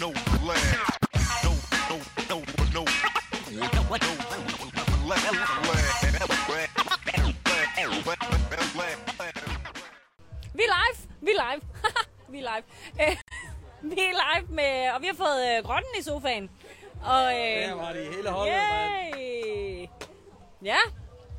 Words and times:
no 0.00 0.10
land. 0.46 0.78
No, 1.44 1.52
no, 1.90 1.96
no, 2.30 2.38
no. 2.74 2.84
Vi 10.54 10.62
er 10.62 10.72
live! 10.74 10.98
Vi 11.20 11.30
er 11.30 11.52
live! 11.52 11.62
vi 12.32 12.38
er 12.38 12.42
live. 12.42 12.64
Vi 13.82 14.00
er 14.00 14.12
live 14.22 14.46
med, 14.54 14.90
og 14.94 15.02
vi 15.02 15.06
har 15.06 15.14
fået 15.14 15.56
øh, 15.56 15.64
grotten 15.64 15.90
i 15.98 16.02
sofaen. 16.02 16.50
Og, 17.04 17.24
øh, 17.34 17.68
Der 17.68 17.74
var 17.74 17.92
de 17.92 18.04
hele 18.16 18.30
holdet, 18.30 18.54
yay. 18.54 19.86
Ja, 20.62 20.78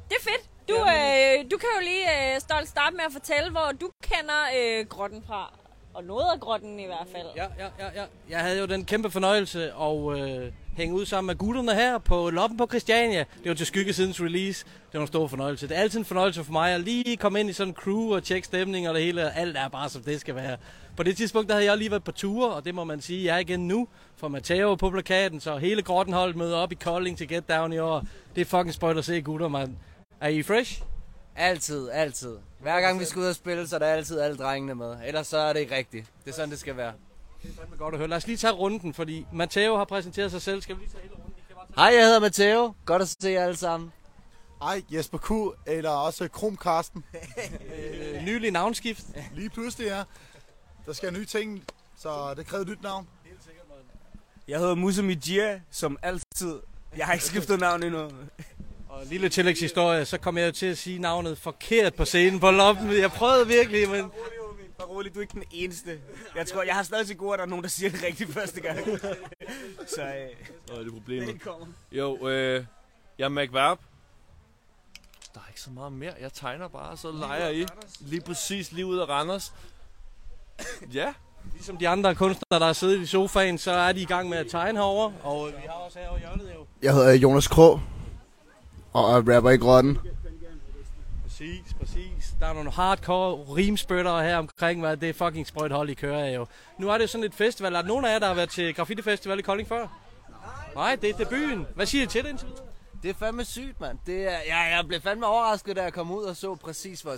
det 0.10 0.16
er 0.20 0.24
fedt. 0.24 0.50
Du, 0.70 0.76
øh, 0.76 1.52
du 1.52 1.58
kan 1.58 1.70
jo 1.76 1.82
lige 1.82 2.34
øh, 2.36 2.40
stolt 2.42 2.68
starte 2.70 2.96
med 2.96 3.04
at 3.06 3.12
fortælle, 3.12 3.52
hvor 3.52 3.72
du 3.82 3.92
kender 4.04 4.42
øh, 4.58 4.86
grotten 4.88 5.24
fra. 5.28 5.54
Og 5.94 6.04
noget 6.04 6.26
af 6.34 6.40
grotten 6.40 6.80
i 6.80 6.86
hvert 6.86 7.08
fald. 7.12 7.28
Ja, 7.36 7.44
ja, 7.44 7.68
ja, 7.80 8.02
ja. 8.02 8.06
Jeg 8.30 8.40
havde 8.40 8.60
jo 8.60 8.66
den 8.66 8.86
kæmpe 8.86 9.10
fornøjelse 9.10 9.72
at 9.74 10.20
øh, 10.20 10.52
hænge 10.78 10.96
ud 10.96 11.06
sammen 11.06 11.28
med 11.28 11.36
gutterne 11.36 11.74
her 11.74 11.98
på 11.98 12.30
Loppen 12.30 12.58
på 12.58 12.68
Christiania. 12.68 13.20
Det 13.44 13.50
var 13.50 13.56
til 13.56 13.66
skyggesidens 13.66 14.22
release. 14.22 14.66
Det 14.66 14.94
var 14.94 15.02
en 15.02 15.08
stor 15.08 15.28
fornøjelse. 15.28 15.68
Det 15.68 15.78
er 15.78 15.82
altid 15.82 16.00
en 16.00 16.06
fornøjelse 16.06 16.44
for 16.44 16.52
mig 16.52 16.74
at 16.74 16.82
lige 16.82 17.18
komme 17.18 17.40
ind 17.40 17.50
i 17.50 17.54
sådan 17.54 17.72
en 17.72 17.76
crew 17.76 18.16
og 18.16 18.24
tjekke 18.24 18.46
stemning 18.46 18.90
og 18.90 18.96
det 18.96 19.04
hele. 19.04 19.32
Alt 19.32 19.58
er 19.58 19.68
bare, 19.68 19.90
som 19.90 20.04
det 20.04 20.22
skal 20.22 20.36
være. 20.36 20.58
På 20.98 21.04
det 21.04 21.18
tidspunkt, 21.18 21.50
der 21.50 21.56
havde 21.56 21.66
jeg 21.66 21.78
lige 21.78 21.92
været 21.92 22.04
på 22.04 22.12
ture, 22.12 22.54
og 22.54 22.66
det 22.66 22.76
må 22.76 22.84
man 22.84 23.02
sige, 23.02 23.26
jeg 23.26 23.36
er 23.36 23.40
igen 23.40 23.68
nu. 23.68 23.88
For 24.18 24.28
Matteo 24.28 24.76
på 24.76 24.90
plakaten, 24.90 25.40
så 25.40 25.58
hele 25.58 25.82
grottenholdet 25.82 26.36
møder 26.36 26.58
op 26.58 26.72
i 26.72 26.76
Kolding 26.76 27.18
til 27.18 27.28
Get 27.28 27.50
Down 27.50 27.74
i 27.74 27.78
år. 27.78 28.04
Det 28.36 28.42
er 28.42 28.46
fucking 28.46 28.74
spøjt 28.74 28.98
at 28.98 29.06
se, 29.06 29.22
gutter, 29.22 29.48
mand. 29.48 29.76
Er 30.22 30.28
I 30.28 30.42
fresh? 30.44 30.82
Altid, 31.36 31.90
altid. 31.90 32.38
Hver 32.60 32.82
gang 32.82 33.00
vi 33.00 33.06
skal 33.06 33.20
ud 33.20 33.26
og 33.28 33.36
spille, 33.36 33.68
så 33.68 33.76
er 33.76 33.80
der 33.80 33.86
altid 33.88 34.20
alle 34.20 34.38
drengene 34.38 34.76
med. 34.76 34.98
Ellers 35.06 35.28
så 35.28 35.38
er 35.38 35.54
det 35.54 35.60
ikke 35.60 35.76
rigtigt. 35.76 36.08
Det 36.26 36.32
er 36.32 36.36
sådan, 36.36 36.50
det 36.52 36.60
skal 36.60 36.78
være. 36.78 36.94
Det 37.44 37.50
er 37.52 37.56
fandme 37.62 37.76
godt 37.78 37.94
at 37.94 37.98
høre. 37.98 38.08
Lad 38.10 38.18
os 38.18 38.28
lige 38.28 38.38
tage 38.38 38.54
runden, 38.54 38.94
fordi 38.94 39.26
Matteo 39.34 39.78
har 39.78 39.86
præsenteret 39.86 40.32
sig 40.32 40.42
selv. 40.42 40.62
Skal 40.62 40.76
vi 40.76 40.82
lige 40.82 40.92
tage 40.92 41.02
hele 41.04 41.14
runden? 41.16 41.34
I 41.38 41.42
kan 41.48 41.56
bare 41.56 41.66
tage- 41.68 41.76
Hej, 41.76 41.94
jeg 41.98 42.04
hedder 42.06 42.20
Matteo. 42.20 42.74
Godt 42.86 43.02
at 43.02 43.08
se 43.22 43.30
jer 43.30 43.44
alle 43.44 43.56
sammen. 43.58 43.92
Ej, 44.62 44.82
Jesper 44.92 45.18
Q, 45.18 45.32
eller 45.68 45.90
også 45.90 46.28
Krum 46.28 46.58
Karsten. 46.58 47.04
Øh, 47.76 48.24
nylig 48.24 48.52
navnskift. 48.52 49.04
Lige 49.34 49.50
pludselig, 49.50 49.86
ja. 49.88 50.04
Der 50.86 50.94
skal 50.94 51.14
nye 51.14 51.26
ting, 51.26 51.64
så 51.98 52.34
det 52.38 52.46
kræver 52.46 52.62
et 52.62 52.68
nyt 52.70 52.84
navn. 52.84 53.08
Jeg 54.48 54.60
hedder 54.60 54.76
Musa 54.76 55.02
Mijia, 55.02 55.62
som 55.72 55.98
altid. 56.02 56.60
Jeg 56.98 57.06
har 57.06 57.14
ikke 57.14 57.26
skiftet 57.26 57.60
navn 57.60 57.84
endnu. 57.84 58.10
Og 59.00 59.06
lille 59.06 59.30
tillægshistorie, 59.30 60.06
så 60.06 60.18
kom 60.18 60.38
jeg 60.38 60.48
jo 60.48 60.52
til 60.52 60.66
at 60.66 60.78
sige 60.78 61.00
navnet 61.00 61.38
forkert 61.38 61.94
på 61.94 62.06
scenen 62.06 62.40
på 62.40 62.52
loppen. 62.52 62.92
Jeg 62.98 63.12
prøvede 63.12 63.48
virkelig, 63.48 63.90
men... 63.90 64.12
Bare 64.78 64.88
rolig, 64.88 65.14
du 65.14 65.20
er 65.20 65.22
ikke 65.22 65.34
den 65.34 65.44
eneste. 65.52 66.00
Jeg 66.36 66.48
tror, 66.48 66.64
jeg 66.64 66.76
har 66.76 66.84
stadig 66.84 67.08
til 67.08 67.18
gode, 67.18 67.34
at 67.34 67.38
der 67.40 67.46
er 67.46 67.50
nogen, 67.50 67.64
der 67.64 67.70
siger 67.70 67.90
det 67.92 68.04
rigtigt 68.04 68.34
første 68.34 68.62
gang. 68.62 68.80
Så 69.96 70.02
øh, 70.02 70.30
Så 70.68 70.74
er 70.74 70.84
det 70.84 70.94
problemet. 70.94 71.42
Jo, 71.92 72.28
øh, 72.28 72.66
jeg 73.18 73.26
er 73.26 73.30
McVerb. 73.30 73.80
Der 75.34 75.40
er 75.40 75.48
ikke 75.50 75.62
så 75.62 75.70
meget 75.70 75.92
mere. 75.92 76.14
Jeg 76.22 76.34
tegner 76.34 76.68
bare, 76.68 76.98
så 76.98 77.12
leger 77.12 77.50
I. 77.50 77.66
Lige 78.00 78.22
præcis 78.22 78.72
lige 78.72 78.86
ud 78.86 78.98
af 78.98 79.10
Randers. 79.10 79.54
Ja, 80.94 81.14
Ligesom 81.54 81.78
de 81.78 81.88
andre 81.88 82.16
kunstnere, 82.16 82.60
der 82.60 82.66
har 82.66 82.74
siddet 82.74 83.02
i 83.02 83.06
sofaen, 83.06 83.58
så 83.58 83.72
er 83.72 83.92
de 83.92 84.02
i 84.02 84.06
gang 84.06 84.30
med 84.30 84.38
at 84.38 84.48
tegne 84.48 84.80
herover. 84.80 85.12
Og 85.24 85.48
vi 85.48 85.52
har 85.68 85.74
også 85.74 86.00
her 86.00 86.10
over 86.10 86.20
hjørnet 86.20 86.52
jo. 86.56 86.66
Jeg 86.82 86.94
hedder 86.94 87.14
Jonas 87.14 87.48
Krog, 87.48 87.82
og 89.06 89.18
er 89.18 89.36
rapper 89.36 89.50
i 89.50 89.58
grotten. 89.58 89.98
Præcis, 91.24 91.74
præcis. 91.80 92.34
Der 92.40 92.48
er 92.48 92.54
nogle 92.54 92.72
hardcore 92.72 93.36
rimspyttere 93.36 94.24
her 94.24 94.38
omkring, 94.38 94.80
hvad 94.80 94.98
det 94.98 95.10
er 95.10 95.14
fucking 95.14 95.48
sprøjt 95.48 95.72
hold, 95.72 95.90
I 95.90 95.94
kører 95.94 96.24
af 96.24 96.36
jo. 96.36 96.46
Nu 96.78 96.90
er 96.90 96.94
det 96.94 97.02
jo 97.02 97.08
sådan 97.08 97.24
et 97.24 97.34
festival. 97.34 97.76
Er 97.76 97.82
der 97.82 97.88
nogen 97.88 98.06
af 98.06 98.12
jer, 98.14 98.20
der 98.20 98.28
har 98.28 98.34
været 98.34 98.50
til 98.50 98.76
Graffiti 98.76 99.02
Festival 99.02 99.40
i 99.40 99.42
Kolding 99.42 99.70
før? 99.70 99.88
Nej, 100.76 100.96
det 101.02 101.10
er 101.10 101.14
debuten. 101.14 101.68
Hvad 101.76 101.86
siger 101.86 102.04
I 102.04 102.08
til 102.08 102.24
det 102.24 102.30
indtil 102.30 102.48
videre? 102.48 102.69
Det 103.04 103.10
er 103.10 103.14
fandme 103.14 103.46
sygt, 103.46 103.80
mand. 103.82 104.00
Det 104.06 104.28
er, 104.28 104.40
ja, 104.46 104.58
jeg 104.58 104.86
blev 104.88 105.02
fandme 105.02 105.26
overrasket, 105.26 105.76
da 105.76 105.84
jeg 105.84 105.94
kom 105.94 106.12
ud 106.12 106.24
og 106.24 106.36
så 106.36 106.56
præcis, 106.56 107.02
hvor 107.02 107.18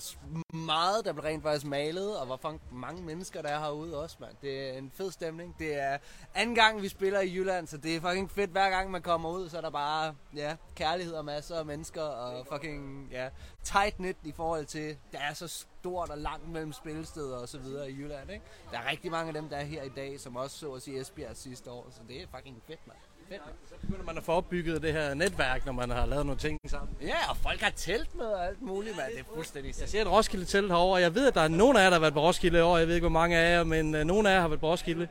meget 0.55 1.05
der 1.05 1.13
blev 1.13 1.23
rent 1.23 1.43
faktisk 1.43 1.65
malet, 1.65 2.19
og 2.19 2.25
hvor 2.25 2.59
mange 2.71 3.03
mennesker 3.03 3.41
der 3.41 3.49
er 3.49 3.59
herude 3.59 4.03
også, 4.03 4.17
mand. 4.19 4.35
Det 4.41 4.69
er 4.69 4.77
en 4.77 4.91
fed 4.95 5.11
stemning. 5.11 5.55
Det 5.59 5.81
er 5.81 5.97
anden 6.35 6.55
gang, 6.55 6.81
vi 6.81 6.87
spiller 6.87 7.19
i 7.19 7.35
Jylland, 7.35 7.67
så 7.67 7.77
det 7.77 7.95
er 7.95 8.01
fucking 8.01 8.31
fedt. 8.31 8.51
Hver 8.51 8.69
gang 8.69 8.91
man 8.91 9.01
kommer 9.01 9.29
ud, 9.29 9.49
så 9.49 9.57
er 9.57 9.61
der 9.61 9.69
bare 9.69 10.15
ja, 10.35 10.55
kærlighed 10.75 11.13
og 11.13 11.25
masser 11.25 11.55
af 11.55 11.65
mennesker, 11.65 12.01
og 12.01 12.47
fucking 12.51 13.07
ja, 13.11 13.29
tight 13.63 13.95
knit 13.95 14.17
i 14.23 14.31
forhold 14.31 14.65
til, 14.65 14.97
der 15.11 15.19
er 15.19 15.33
så 15.33 15.47
stort 15.47 16.09
og 16.09 16.17
langt 16.17 16.49
mellem 16.49 16.73
spillesteder 16.73 17.37
og 17.37 17.49
så 17.49 17.57
videre 17.57 17.91
i 17.91 17.93
Jylland, 17.95 18.31
ikke? 18.31 18.45
Der 18.71 18.79
er 18.79 18.89
rigtig 18.89 19.11
mange 19.11 19.27
af 19.27 19.33
dem, 19.33 19.49
der 19.49 19.57
er 19.57 19.63
her 19.63 19.83
i 19.83 19.89
dag, 19.89 20.19
som 20.19 20.35
også 20.35 20.57
så 20.57 20.73
os 20.73 20.87
i 20.87 20.97
Esbjerg 20.97 21.37
sidste 21.37 21.71
år, 21.71 21.87
så 21.91 22.01
det 22.07 22.21
er 22.21 22.27
fucking 22.35 22.61
fedt, 22.67 22.87
mand. 22.87 22.97
Fedt. 23.31 23.41
Så 23.69 23.75
begynder 23.81 24.05
man 24.05 24.17
at 24.17 24.23
få 24.23 24.31
opbygget 24.31 24.81
det 24.81 24.93
her 24.93 25.13
netværk, 25.13 25.65
når 25.65 25.73
man 25.73 25.89
har 25.89 26.05
lavet 26.05 26.25
nogle 26.25 26.39
ting 26.39 26.59
sammen. 26.67 26.89
Ja, 27.01 27.29
og 27.29 27.37
folk 27.37 27.61
har 27.61 27.69
telt 27.75 28.15
med 28.15 28.25
og 28.25 28.47
alt 28.47 28.61
muligt, 28.61 28.97
mand. 28.97 29.11
Det 29.11 29.19
er 29.19 29.23
fuldstændig 29.35 29.75
Jeg 29.79 29.89
ser 29.89 30.01
et 30.01 30.11
Roskilde 30.11 30.45
telt 30.45 30.67
herovre, 30.67 30.93
og 30.93 31.01
jeg 31.01 31.15
ved, 31.15 31.27
at 31.27 31.33
der 31.33 31.41
er 31.41 31.47
nogen 31.47 31.77
af 31.77 31.83
jer, 31.83 31.89
der 31.89 31.95
har 31.95 31.99
været 31.99 32.13
på 32.13 32.21
Roskilde 32.21 32.57
i 32.57 32.61
år. 32.61 32.77
Jeg 32.77 32.87
ved 32.87 32.95
ikke, 32.95 33.03
hvor 33.03 33.19
mange 33.19 33.37
af 33.37 33.57
jer, 33.57 33.63
men 33.63 33.95
uh, 33.95 34.01
nogen 34.01 34.25
af 34.25 34.33
jer 34.33 34.41
har 34.41 34.47
været 34.47 34.59
på 34.59 34.67
Roskilde. 34.71 35.07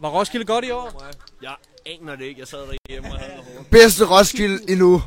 Var 0.00 0.08
Roskilde 0.08 0.46
godt 0.46 0.64
i 0.64 0.70
år? 0.70 1.02
jeg 1.42 1.54
aner 1.86 2.16
det 2.16 2.24
ikke. 2.24 2.40
Jeg 2.40 2.48
sad 2.48 2.58
derhjemme 2.58 3.12
og 3.12 3.18
havde. 3.18 3.42
Bedste 3.70 4.04
Roskilde 4.04 4.70
endnu. 4.70 5.02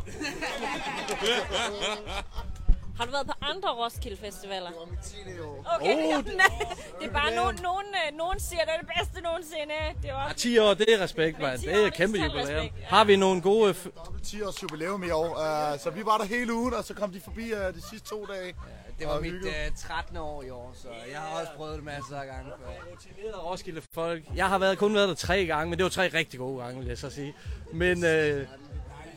Har 2.97 3.05
du 3.05 3.11
været 3.11 3.27
på 3.27 3.33
andre 3.41 3.69
Roskilde 3.69 4.17
Festivaler? 4.17 4.67
Det 4.67 4.75
var 4.79 4.85
mit 4.85 4.99
10. 4.99 5.39
år. 5.39 5.65
Okay, 5.75 5.95
oh, 6.17 6.23
det 6.99 7.07
er 7.07 7.11
bare 7.13 7.35
nogen, 7.35 7.59
nogen, 7.63 7.85
øh, 8.11 8.17
nogen 8.17 8.39
siger, 8.39 8.61
det 8.61 8.71
er 8.73 8.79
det 8.79 8.89
bedste 8.99 9.21
nogensinde. 9.21 9.73
Det 10.01 10.09
er 10.09 10.13
Ja, 10.13 10.23
også 10.25 10.35
10 10.35 10.57
år, 10.57 10.73
det 10.73 10.93
er 10.93 10.99
respekt, 11.03 11.39
mand. 11.39 11.59
10 11.59 11.65
Det 11.67 11.73
er 11.75 11.83
det 11.83 11.93
kæmpe 11.93 12.17
jubilæum. 12.17 12.47
respekt, 12.47 12.73
ja. 12.81 12.85
Har 12.85 13.03
vi 13.03 13.15
nogle 13.15 13.41
gode... 13.41 13.71
F- 13.71 14.05
Dobbelt 14.05 14.23
10 14.25 14.41
års 14.41 14.63
jubilæum 14.63 15.03
i 15.03 15.09
år, 15.09 15.29
uh, 15.29 15.79
så 15.79 15.89
vi 15.89 16.05
var 16.05 16.17
der 16.17 16.25
hele 16.25 16.53
ugen, 16.53 16.73
og 16.73 16.83
så 16.83 16.93
kom 16.93 17.11
de 17.11 17.21
forbi 17.21 17.53
uh, 17.53 17.59
de 17.59 17.81
sidste 17.89 18.09
to 18.09 18.25
dage. 18.25 18.55
Det 18.99 19.07
var 19.07 19.19
mit 19.19 19.33
uh, 19.33 19.49
13. 19.77 20.17
år 20.17 20.43
i 20.43 20.49
år, 20.49 20.71
så 20.81 20.87
jeg 21.11 21.19
har 21.19 21.39
også 21.39 21.51
prøvet 21.57 21.75
det 21.75 21.83
masser 21.83 22.19
af 22.19 22.25
gange 22.27 22.51
før. 22.59 22.91
rutinerede 22.91 23.37
Roskilde 23.37 23.81
folk. 23.93 24.23
Jeg 24.35 24.49
har 24.49 24.57
været, 24.57 24.77
kun 24.77 24.93
været 24.95 25.09
der 25.09 25.15
tre 25.15 25.45
gange, 25.45 25.69
men 25.69 25.77
det 25.79 25.83
var 25.83 25.89
tre 25.89 26.07
rigtig 26.13 26.39
gode 26.39 26.63
gange, 26.63 26.79
vil 26.79 26.87
jeg 26.87 26.97
så 26.97 27.09
sige. 27.09 27.35
Men 27.73 28.05
øh, 28.05 28.47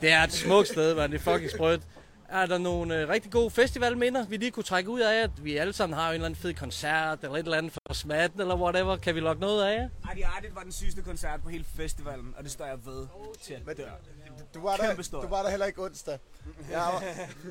det 0.01 0.11
er 0.13 0.23
et 0.23 0.33
smukt 0.33 0.69
sted, 0.69 0.95
man. 0.95 1.13
Det 1.13 1.27
er 1.27 1.33
fucking 1.33 1.51
sprødt. 1.51 1.83
Er 2.29 2.47
der 2.47 2.59
nogle 2.59 3.03
øh, 3.03 3.09
rigtig 3.09 3.33
gode 3.33 3.51
festivalminder, 3.51 4.27
vi 4.27 4.37
lige 4.37 4.51
kunne 4.51 4.63
trække 4.63 4.91
ud 4.91 5.01
af, 5.01 5.23
at 5.23 5.45
vi 5.45 5.57
alle 5.57 5.73
sammen 5.73 5.99
har 5.99 6.09
en 6.09 6.15
eller 6.15 6.27
anden 6.27 6.41
fed 6.41 6.55
koncert, 6.55 7.19
eller 7.23 7.37
et 7.37 7.45
eller 7.45 7.59
andet 7.59 7.73
for 7.73 7.95
smatten, 7.95 8.41
eller 8.41 8.57
whatever. 8.57 8.97
Kan 8.97 9.15
vi 9.15 9.21
lokke 9.21 9.41
noget 9.41 9.65
af 9.65 9.77
jer? 9.77 9.89
Adi 10.11 10.23
Ardit 10.23 10.55
var 10.55 10.63
den 10.63 10.73
sygeste 10.73 11.03
koncert 11.03 11.43
på 11.43 11.49
hele 11.49 11.65
festivalen, 11.77 12.35
og 12.37 12.45
det 12.45 12.53
står 12.53 12.65
jeg 12.65 12.87
ved 12.87 13.07
til 13.43 13.55
at 13.55 13.77
dør. 13.77 13.91
Du 14.55 14.61
var, 14.63 14.77
der, 14.77 15.21
du 15.23 15.29
var 15.29 15.43
der 15.43 15.51
heller 15.51 15.67
ikke 15.67 15.85
onsdag. 15.85 16.19
Jeg 16.71 16.79
var, 16.79 17.03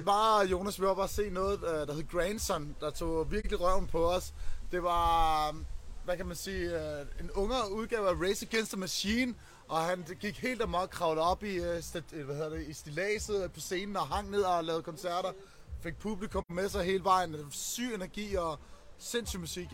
bare 0.06 0.46
Jonas, 0.46 0.82
vi 0.82 0.86
var 0.86 0.94
bare 0.94 1.08
se 1.08 1.30
noget, 1.30 1.60
uh, 1.60 1.88
der 1.88 1.94
hed 1.94 2.08
Grandson, 2.12 2.76
der 2.80 2.90
tog 2.90 3.32
virkelig 3.32 3.62
røven 3.62 3.88
på 3.88 4.12
os. 4.12 4.34
Det 4.72 4.84
var, 4.84 5.50
um, 5.50 5.66
hvad 6.06 6.18
kan 6.18 6.26
man 6.26 6.36
sige, 6.36 6.76
uh, 6.76 7.24
en 7.24 7.32
ungere 7.32 7.72
udgave 7.72 8.10
af 8.10 8.14
Race 8.14 8.46
Against 8.52 8.72
the 8.72 8.80
Machine, 8.80 9.34
og 9.70 9.82
han 9.82 10.06
gik 10.20 10.38
helt 10.38 10.62
amok, 10.62 10.90
kravlede 10.90 11.26
op 11.26 11.44
i, 11.44 11.60
uh, 11.60 11.66
hvad 11.66 12.36
hedder 12.36 12.50
det, 12.50 12.68
i 12.68 12.74
stilaset 12.74 13.44
øh, 13.44 13.52
på 13.52 13.60
scenen 13.60 13.96
og 13.96 14.08
hang 14.08 14.30
ned 14.32 14.42
og 14.42 14.64
lavede 14.64 14.84
koncerter. 14.84 15.32
Fik 15.82 15.98
publikum 15.98 16.44
med 16.50 16.70
sig 16.70 16.84
hele 16.84 17.04
vejen. 17.04 17.36
Syg 17.52 17.94
energi 17.96 18.36
og 18.36 18.60
sindssyg 18.98 19.40
musik. 19.40 19.68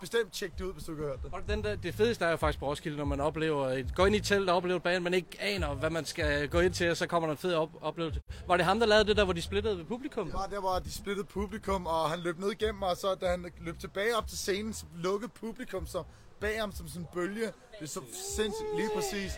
Bestemt 0.00 0.32
tjek 0.32 0.58
det 0.58 0.64
ud, 0.64 0.72
hvis 0.72 0.84
du 0.84 0.92
ikke 0.92 1.02
har 1.02 1.10
hørt 1.10 1.22
det. 1.22 1.32
Og 1.32 1.40
den 1.48 1.64
der, 1.64 1.76
det 1.76 1.94
fedeste 1.94 2.24
er 2.24 2.30
jo 2.30 2.36
faktisk 2.36 2.58
på 2.58 2.66
Roskilde, 2.66 2.98
når 2.98 3.04
man 3.04 3.20
oplever 3.20 3.68
et, 3.68 3.94
går 3.94 4.06
ind 4.06 4.16
i 4.16 4.20
telt 4.20 4.50
og 4.50 4.56
oplever 4.56 4.76
et 4.76 4.82
band, 4.82 5.04
man 5.04 5.14
ikke 5.14 5.36
aner, 5.40 5.74
hvad 5.74 5.90
man 5.90 6.04
skal 6.04 6.48
gå 6.48 6.60
ind 6.60 6.74
til, 6.74 6.90
og 6.90 6.96
så 6.96 7.06
kommer 7.06 7.26
der 7.26 7.32
en 7.32 7.38
fed 7.38 7.54
op, 7.54 7.70
oplevelse. 7.80 8.20
Var 8.46 8.56
det 8.56 8.66
ham, 8.66 8.78
der 8.80 8.86
lavede 8.86 9.04
det 9.04 9.16
der, 9.16 9.24
hvor 9.24 9.32
de 9.32 9.42
splittede 9.42 9.78
ved 9.78 9.84
publikum? 9.84 10.24
Det 10.26 10.34
var 10.34 10.46
der, 10.46 10.60
hvor 10.60 10.78
de 10.78 10.92
splittede 10.92 11.26
publikum, 11.26 11.86
og 11.86 12.10
han 12.10 12.18
løb 12.20 12.38
ned 12.38 12.50
igennem 12.50 12.82
og 12.82 12.96
så 12.96 13.14
da 13.14 13.26
han 13.26 13.46
løb 13.60 13.78
tilbage 13.78 14.16
op 14.16 14.26
til 14.26 14.38
scenen, 14.38 14.72
så 14.74 14.84
lukkede 14.96 15.30
publikum 15.34 15.86
så 15.86 16.02
bag 16.40 16.60
ham 16.60 16.72
som 16.72 16.88
sådan 16.88 17.02
en 17.02 17.08
bølge. 17.14 17.46
Det 17.46 17.82
er 17.82 17.86
så 17.86 18.00
sindssygt, 18.36 18.76
lige 18.76 18.90
præcis. 18.94 19.32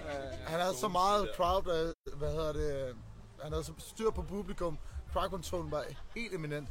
Han 0.46 0.60
havde 0.60 0.74
så 0.74 0.88
meget 0.88 1.28
crowd, 1.36 1.66
øh, 1.66 2.18
hvad 2.18 2.30
hedder 2.30 2.52
det, 2.52 2.96
han 3.42 3.52
havde 3.52 3.64
så 3.64 3.72
styr 3.78 4.10
på 4.10 4.22
publikum. 4.22 4.78
Crowd 5.12 5.30
control 5.30 5.70
var 5.70 5.84
helt 6.14 6.34
eminent. 6.34 6.68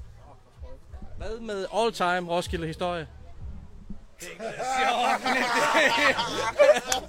Hvad 1.18 1.40
med 1.40 1.66
all 1.74 1.92
time 1.92 2.30
Roskilde 2.30 2.68
historie? 2.68 3.08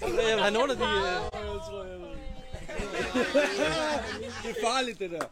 Jeg 0.02 0.34
vil 0.34 0.42
have 0.42 0.50
nogle 0.50 0.72
af 0.72 0.78
de... 0.78 0.84
Øh... 0.84 0.90
Det 4.42 4.50
er 4.50 4.66
farligt, 4.66 4.98
det 4.98 5.10
der. 5.10 5.24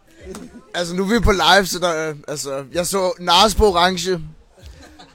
Altså, 0.74 0.94
nu 0.94 1.02
er 1.02 1.08
vi 1.08 1.20
på 1.20 1.32
live, 1.32 1.66
så 1.66 1.78
der, 1.78 2.10
øh, 2.10 2.16
altså, 2.28 2.64
jeg 2.72 2.86
så 2.86 3.12
Nars 3.18 3.54
på 3.54 3.66
orange. 3.66 4.20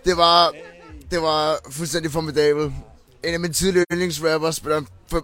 Det 0.05 0.17
var, 0.17 0.51
det 1.11 1.21
var 1.21 1.59
fuldstændig 1.69 2.11
formidabel. 2.11 2.73
En 3.23 3.33
af 3.33 3.39
mine 3.39 3.53
tidlige 3.53 3.85
yndlingsrapper 3.91 4.51
spiller 4.51 4.77
en 4.77 4.87
per, 5.09 5.19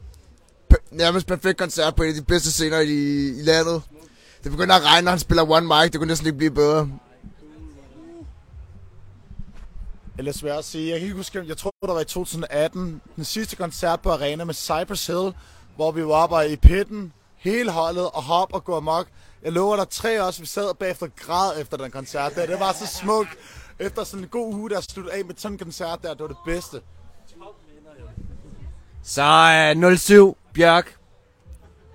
per, 0.70 0.78
nærmest 0.92 1.28
perfekt 1.28 1.58
koncert 1.58 1.96
på 1.96 2.04
en 2.04 2.10
af 2.10 2.16
de 2.16 2.22
bedste 2.22 2.52
scener 2.52 2.80
i, 2.80 3.28
i 3.28 3.42
landet. 3.42 3.82
Det 4.44 4.52
begynder 4.52 4.76
at 4.76 4.84
regne, 4.84 5.06
når 5.06 5.12
han 5.12 5.20
spiller 5.20 5.52
one 5.52 5.68
mic. 5.68 5.92
Det 5.92 6.00
kunne 6.00 6.08
næsten 6.08 6.28
ikke 6.28 6.38
blive 6.38 6.52
bedre. 6.52 6.90
Eller 10.19 10.31
svært 10.31 10.57
at 10.57 10.66
sige. 10.66 10.89
Jeg 10.89 11.00
kan 11.00 11.06
ikke 11.06 11.18
huske, 11.18 11.44
jeg 11.48 11.57
tror, 11.57 11.74
der 11.81 11.94
var 11.94 12.01
i 12.01 12.06
2018, 12.06 13.01
den 13.16 13.25
sidste 13.25 13.56
koncert 13.56 14.01
på 14.01 14.12
Arena 14.12 14.44
med 14.44 14.54
Cypress 14.54 15.07
Hill, 15.07 15.33
hvor 15.75 15.92
vi 15.92 16.06
var 16.06 16.13
oppe 16.13 16.50
i 16.50 16.56
pitten, 16.56 17.13
hele 17.38 17.71
holdet, 17.71 18.06
og 18.06 18.24
hop 18.24 18.54
og 18.54 18.63
gå 18.63 18.77
amok. 18.77 19.07
Jeg 19.44 19.51
lover 19.51 19.75
dig 19.75 19.89
tre 19.89 20.24
år, 20.24 20.39
vi 20.39 20.45
sad 20.45 20.74
bagefter 20.75 21.07
græd 21.16 21.62
efter 21.62 21.77
den 21.77 21.92
koncert 21.92 22.36
der. 22.36 22.45
Det 22.45 22.60
var 22.60 22.71
så 22.71 22.88
smukt. 22.88 23.30
Efter 23.80 24.04
sådan 24.04 24.24
en 24.24 24.30
god 24.30 24.54
uge, 24.54 24.69
der 24.69 24.81
sluttede 24.81 25.16
af 25.16 25.25
med 25.25 25.36
sådan 25.38 25.56
en 25.56 25.60
koncert 25.60 26.00
der, 26.01 26.10
det 26.13 26.21
var 26.21 26.27
det 26.27 26.38
bedste. 26.45 26.81
Så 29.04 29.74
øh, 29.92 29.98
07, 29.98 30.38
Bjørk. 30.54 30.98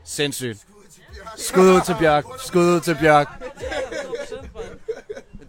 Sindssygt. 0.05 0.67
Skud 1.37 1.75
ud 1.75 1.81
til 1.81 1.97
Bjørk. 1.99 2.25
Skud 2.39 2.65
ud 2.65 2.81
til 2.81 2.97
Bjørk. 3.01 3.29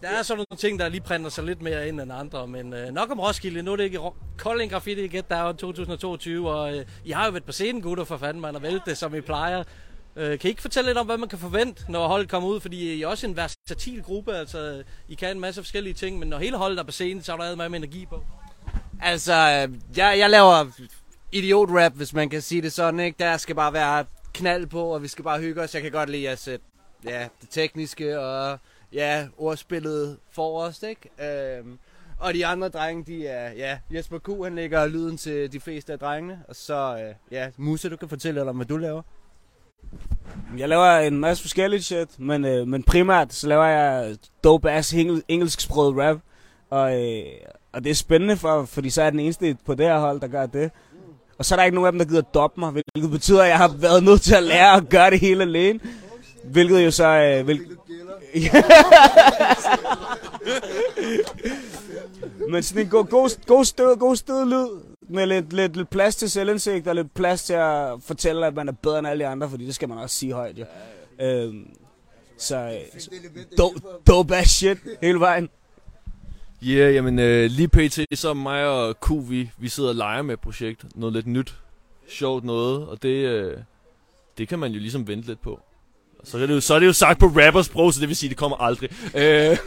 Der 0.06 0.12
er 0.12 0.22
sådan 0.22 0.44
nogle 0.50 0.60
ting, 0.60 0.78
der 0.78 0.88
lige 0.88 1.00
printer 1.00 1.30
sig 1.30 1.44
lidt 1.44 1.62
mere 1.62 1.88
ind 1.88 2.00
end 2.00 2.12
andre, 2.12 2.46
men 2.46 2.72
øh, 2.74 2.92
nok 2.92 3.10
om 3.10 3.20
Roskilde. 3.20 3.62
Nu 3.62 3.72
er 3.72 3.76
det 3.76 3.84
ikke 3.84 4.00
Kolding 4.38 4.70
Graffiti 4.70 5.08
Get 5.08 5.30
Down 5.30 5.56
2022, 5.56 6.50
og 6.50 6.76
øh, 6.76 6.84
I 7.04 7.10
har 7.10 7.24
jo 7.24 7.30
været 7.30 7.44
på 7.44 7.52
scenen, 7.52 7.82
gutter, 7.82 8.04
for 8.04 8.16
fanden, 8.16 8.40
man 8.40 8.54
har 8.54 8.60
vælt 8.60 8.82
det, 8.86 8.98
som 8.98 9.14
I 9.14 9.20
plejer. 9.20 9.64
Øh, 10.16 10.38
kan 10.38 10.48
I 10.48 10.50
ikke 10.50 10.62
fortælle 10.62 10.88
lidt 10.88 10.98
om, 10.98 11.06
hvad 11.06 11.18
man 11.18 11.28
kan 11.28 11.38
forvente, 11.38 11.84
når 11.88 12.08
holdet 12.08 12.28
kommer 12.28 12.48
ud? 12.48 12.60
Fordi 12.60 12.94
I 12.94 13.02
er 13.02 13.06
også 13.06 13.26
en 13.26 13.36
versatil 13.36 14.02
gruppe, 14.02 14.34
altså 14.34 14.82
I 15.08 15.14
kan 15.14 15.30
en 15.30 15.40
masse 15.40 15.62
forskellige 15.62 15.94
ting, 15.94 16.18
men 16.18 16.28
når 16.28 16.38
hele 16.38 16.56
holdet 16.56 16.78
er 16.78 16.82
på 16.82 16.92
scenen, 16.92 17.22
så 17.22 17.32
er 17.32 17.36
der 17.36 17.56
meget 17.56 17.70
med 17.70 17.78
energi 17.78 18.06
på. 18.06 18.24
Altså, 19.02 19.32
øh, 19.32 19.74
jeg, 19.96 20.18
jeg 20.18 20.30
laver 20.30 20.64
idiot-rap, 21.32 21.92
hvis 21.92 22.12
man 22.12 22.28
kan 22.28 22.42
sige 22.42 22.62
det 22.62 22.72
sådan, 22.72 23.00
ikke? 23.00 23.16
Der 23.18 23.36
skal 23.36 23.54
bare 23.54 23.72
være 23.72 24.04
knald 24.34 24.66
på, 24.66 24.82
og 24.82 25.02
vi 25.02 25.08
skal 25.08 25.24
bare 25.24 25.40
hygge 25.40 25.62
os. 25.62 25.74
Jeg 25.74 25.82
kan 25.82 25.92
godt 25.92 26.10
lide 26.10 26.28
at 26.28 26.38
sætte 26.38 26.64
ja, 27.04 27.28
det 27.40 27.50
tekniske 27.50 28.20
og 28.20 28.58
ja, 28.96 29.26
ordspillet 29.38 30.16
forrest, 30.30 30.82
ikke? 30.82 31.58
Øhm, 31.58 31.78
og 32.18 32.34
de 32.34 32.46
andre 32.46 32.68
drenge, 32.68 33.04
de 33.04 33.26
er, 33.26 33.52
ja, 33.52 33.78
Jesper 33.94 34.18
Q, 34.18 34.44
han 34.44 34.54
lægger 34.54 34.86
lyden 34.86 35.16
til 35.16 35.52
de 35.52 35.60
fleste 35.60 35.92
af 35.92 35.98
drengene. 35.98 36.38
Og 36.48 36.56
så, 36.56 36.98
øh, 37.04 37.14
ja, 37.30 37.48
Musa, 37.56 37.88
du 37.88 37.96
kan 37.96 38.08
fortælle 38.08 38.40
lidt 38.40 38.48
om, 38.48 38.56
hvad 38.56 38.66
du 38.66 38.76
laver. 38.76 39.02
Jeg 40.58 40.68
laver 40.68 40.98
en 40.98 41.18
masse 41.18 41.42
forskellige 41.42 41.82
shit, 41.82 42.18
men, 42.18 42.44
øh, 42.44 42.68
men 42.68 42.82
primært 42.82 43.34
så 43.34 43.48
laver 43.48 43.64
jeg 43.64 44.16
dope 44.44 44.70
ass 44.70 44.94
engel, 44.94 45.22
engelsksproget 45.28 45.96
rap. 45.96 46.18
Og, 46.70 47.02
øh, 47.04 47.24
og 47.72 47.84
det 47.84 47.90
er 47.90 47.94
spændende, 47.94 48.36
for, 48.36 48.64
fordi 48.64 48.90
så 48.90 49.00
er 49.00 49.04
jeg 49.04 49.12
den 49.12 49.20
eneste 49.20 49.56
på 49.66 49.74
det 49.74 49.86
her 49.86 49.98
hold, 49.98 50.20
der 50.20 50.28
gør 50.28 50.46
det. 50.46 50.70
Og 51.38 51.44
så 51.44 51.54
er 51.54 51.56
der 51.56 51.64
ikke 51.64 51.74
nogen 51.74 51.86
af 51.86 51.92
dem, 51.92 51.98
der 51.98 52.06
gider 52.06 52.22
doppe 52.22 52.60
mig, 52.60 52.70
hvilket 52.70 53.10
betyder, 53.10 53.42
at 53.42 53.48
jeg 53.48 53.58
har 53.58 53.74
været 53.78 54.04
nødt 54.04 54.22
til 54.22 54.34
at 54.34 54.42
lære 54.42 54.76
at 54.76 54.88
gøre 54.88 55.10
det 55.10 55.20
hele 55.20 55.42
alene. 55.42 55.80
Hvilket 56.50 56.84
jo 56.84 56.90
så... 56.90 57.06
Øh, 57.06 57.44
hvil... 57.44 57.60
Men 62.50 62.62
sådan 62.62 62.84
en 62.84 62.90
god, 62.90 63.04
god, 63.04 63.46
god, 63.46 63.64
stød, 63.64 63.96
god 63.96 64.16
stød 64.16 64.46
lyd, 64.46 64.68
med 65.08 65.26
lidt, 65.26 65.52
lidt, 65.52 65.76
lidt 65.76 65.90
plads 65.90 66.16
til 66.16 66.30
selvindsigt, 66.30 66.88
og 66.88 66.94
lidt 66.94 67.14
plads 67.14 67.44
til 67.44 67.52
at 67.52 68.02
fortælle, 68.02 68.46
at 68.46 68.54
man 68.54 68.68
er 68.68 68.72
bedre 68.72 68.98
end 68.98 69.08
alle 69.08 69.24
de 69.24 69.28
andre, 69.28 69.50
fordi 69.50 69.66
det 69.66 69.74
skal 69.74 69.88
man 69.88 69.98
også 69.98 70.16
sige 70.16 70.32
højt, 70.32 70.58
jo. 70.58 70.64
Øhm, 71.20 71.70
så 72.38 72.56
øh, 72.56 73.00
dope, 73.58 73.80
dope 74.06 74.36
ass 74.36 74.50
shit 74.50 74.78
hele 75.02 75.20
vejen. 75.20 75.48
Ja, 76.62 76.68
yeah, 76.68 76.94
jamen 76.94 77.18
øh, 77.18 77.50
lige 77.50 77.68
pt. 77.68 78.18
så 78.18 78.34
mig 78.34 78.66
og 78.66 79.00
Q, 79.00 79.10
vi, 79.28 79.50
vi 79.58 79.68
sidder 79.68 79.88
og 79.88 79.94
leger 79.94 80.22
med 80.22 80.34
et 80.34 80.40
projekt. 80.40 80.84
Noget 80.94 81.14
lidt 81.14 81.26
nyt, 81.26 81.54
sjovt 82.08 82.44
noget, 82.44 82.88
og 82.88 83.02
det, 83.02 83.08
øh, 83.08 83.58
det 84.38 84.48
kan 84.48 84.58
man 84.58 84.72
jo 84.72 84.80
ligesom 84.80 85.08
vente 85.08 85.28
lidt 85.28 85.42
på. 85.42 85.60
Så 86.26 86.38
er 86.38 86.46
det 86.46 86.54
jo, 86.54 86.60
så 86.60 86.74
er 86.74 86.78
det 86.78 86.86
jo 86.86 86.92
sagt 86.92 87.18
på 87.18 87.26
rappersprog, 87.26 87.94
så 87.94 88.00
det 88.00 88.08
vil 88.08 88.16
sige, 88.16 88.30
det 88.30 88.36
kommer 88.36 88.56
aldrig. 88.56 88.90
Øh, 89.14 89.58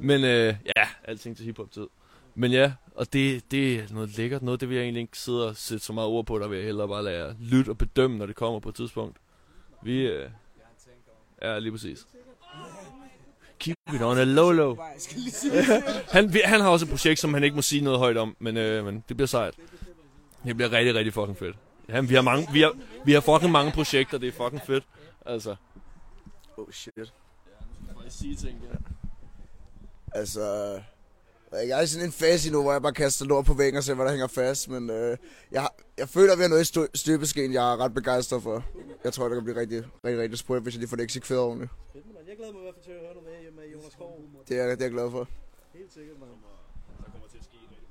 men 0.00 0.24
øh, 0.24 0.54
ja, 0.76 0.88
alting 1.04 1.36
til 1.36 1.44
hiphop-tid. 1.44 1.86
Men 2.34 2.52
ja, 2.52 2.72
og 2.94 3.12
det, 3.12 3.50
det 3.50 3.74
er 3.74 3.82
noget 3.90 4.16
lækkert 4.16 4.42
noget, 4.42 4.60
det 4.60 4.68
vil 4.68 4.74
jeg 4.74 4.84
egentlig 4.84 5.00
ikke 5.00 5.18
sidde 5.18 5.48
og 5.48 5.56
sætte 5.56 5.84
så 5.84 5.92
meget 5.92 6.08
ord 6.08 6.26
på, 6.26 6.38
der 6.38 6.48
vil 6.48 6.56
jeg 6.56 6.64
hellere 6.64 6.88
bare 6.88 7.04
lade 7.04 7.24
jer 7.24 7.34
lytte 7.40 7.70
og 7.70 7.78
bedømme, 7.78 8.18
når 8.18 8.26
det 8.26 8.36
kommer 8.36 8.60
på 8.60 8.68
et 8.68 8.74
tidspunkt. 8.74 9.16
Vi, 9.82 10.06
øh, 10.06 10.28
ja, 11.42 11.58
lige 11.58 11.72
præcis. 11.72 12.06
Keep 13.58 13.76
it 13.94 14.02
on 14.02 14.18
a 14.18 14.24
low 14.24 14.50
low. 14.50 14.76
han, 16.10 16.34
han 16.44 16.60
har 16.60 16.68
også 16.68 16.86
et 16.86 16.90
projekt, 16.90 17.20
som 17.20 17.34
han 17.34 17.44
ikke 17.44 17.56
må 17.56 17.62
sige 17.62 17.84
noget 17.84 17.98
højt 17.98 18.16
om, 18.16 18.36
men, 18.38 18.56
øh, 18.56 18.84
men 18.84 19.04
det 19.08 19.16
bliver 19.16 19.28
sejt. 19.28 19.54
Det 20.44 20.56
bliver 20.56 20.72
rigtig, 20.72 20.94
rigtig 20.94 21.14
fucking 21.14 21.38
fedt. 21.38 21.56
Ja, 21.88 22.00
vi 22.00 22.14
har, 22.14 22.22
mange, 22.22 22.48
vi, 22.52 22.60
har, 22.60 22.72
vi 23.04 23.12
har 23.12 23.20
fucking 23.20 23.52
mange 23.52 23.72
projekter, 23.72 24.18
det 24.18 24.28
er 24.28 24.32
fucking 24.32 24.62
fedt. 24.66 24.84
Altså. 25.26 25.56
Oh 26.56 26.70
shit. 26.70 27.12
Må 27.94 28.02
jeg 28.02 28.12
sige 28.12 28.36
ting, 28.36 28.58
ja. 28.62 28.76
Altså, 30.12 30.42
jeg 31.52 31.78
er 31.78 31.80
i 31.82 31.86
sådan 31.86 32.06
en 32.06 32.12
fase 32.12 32.52
nu, 32.52 32.62
hvor 32.62 32.72
jeg 32.72 32.82
bare 32.82 32.92
kaster 32.92 33.24
lort 33.24 33.44
på 33.44 33.54
væggen 33.54 33.76
og 33.78 33.84
ser, 33.84 33.94
hvad 33.94 34.04
der 34.04 34.10
hænger 34.10 34.26
fast. 34.26 34.68
Men 34.68 34.90
øh, 34.90 35.16
jeg, 35.50 35.68
jeg 35.98 36.08
føler, 36.08 36.32
at 36.32 36.38
vi 36.38 36.42
har 36.42 36.48
noget 36.48 36.62
i 36.62 36.64
stø- 36.64 36.94
støbeskeen, 36.94 37.52
jeg 37.52 37.72
er 37.72 37.76
ret 37.76 37.94
begejstret 37.94 38.42
for. 38.42 38.64
Jeg 39.04 39.12
tror, 39.12 39.28
det 39.28 39.36
kan 39.36 39.44
blive 39.44 39.60
rigtig, 39.60 39.84
rigtig, 40.04 40.22
rigtig 40.22 40.38
sprødt, 40.38 40.62
hvis 40.62 40.74
jeg 40.74 40.78
lige 40.78 40.88
får 40.88 40.96
det 40.96 41.04
eksekveret 41.04 41.42
ordentligt. 41.42 41.72
Jeg 42.28 42.36
glæder 42.36 42.52
mig 42.52 42.60
i 42.60 42.62
hvert 42.62 42.74
fald 42.74 42.84
til 42.84 42.90
at 42.92 43.00
høre 43.00 43.14
noget 43.14 43.28
med, 43.54 43.62
med 43.62 43.72
Jonas 43.72 43.92
Skov. 43.92 44.20
Det 44.48 44.58
er, 44.58 44.64
jeg- 44.64 44.70
det 44.78 44.82
er 44.82 44.86
jeg 44.86 44.92
glad 44.92 45.10
for. 45.10 45.28
Helt 45.74 45.92
sikkert, 45.92 46.16
man. 46.20 46.28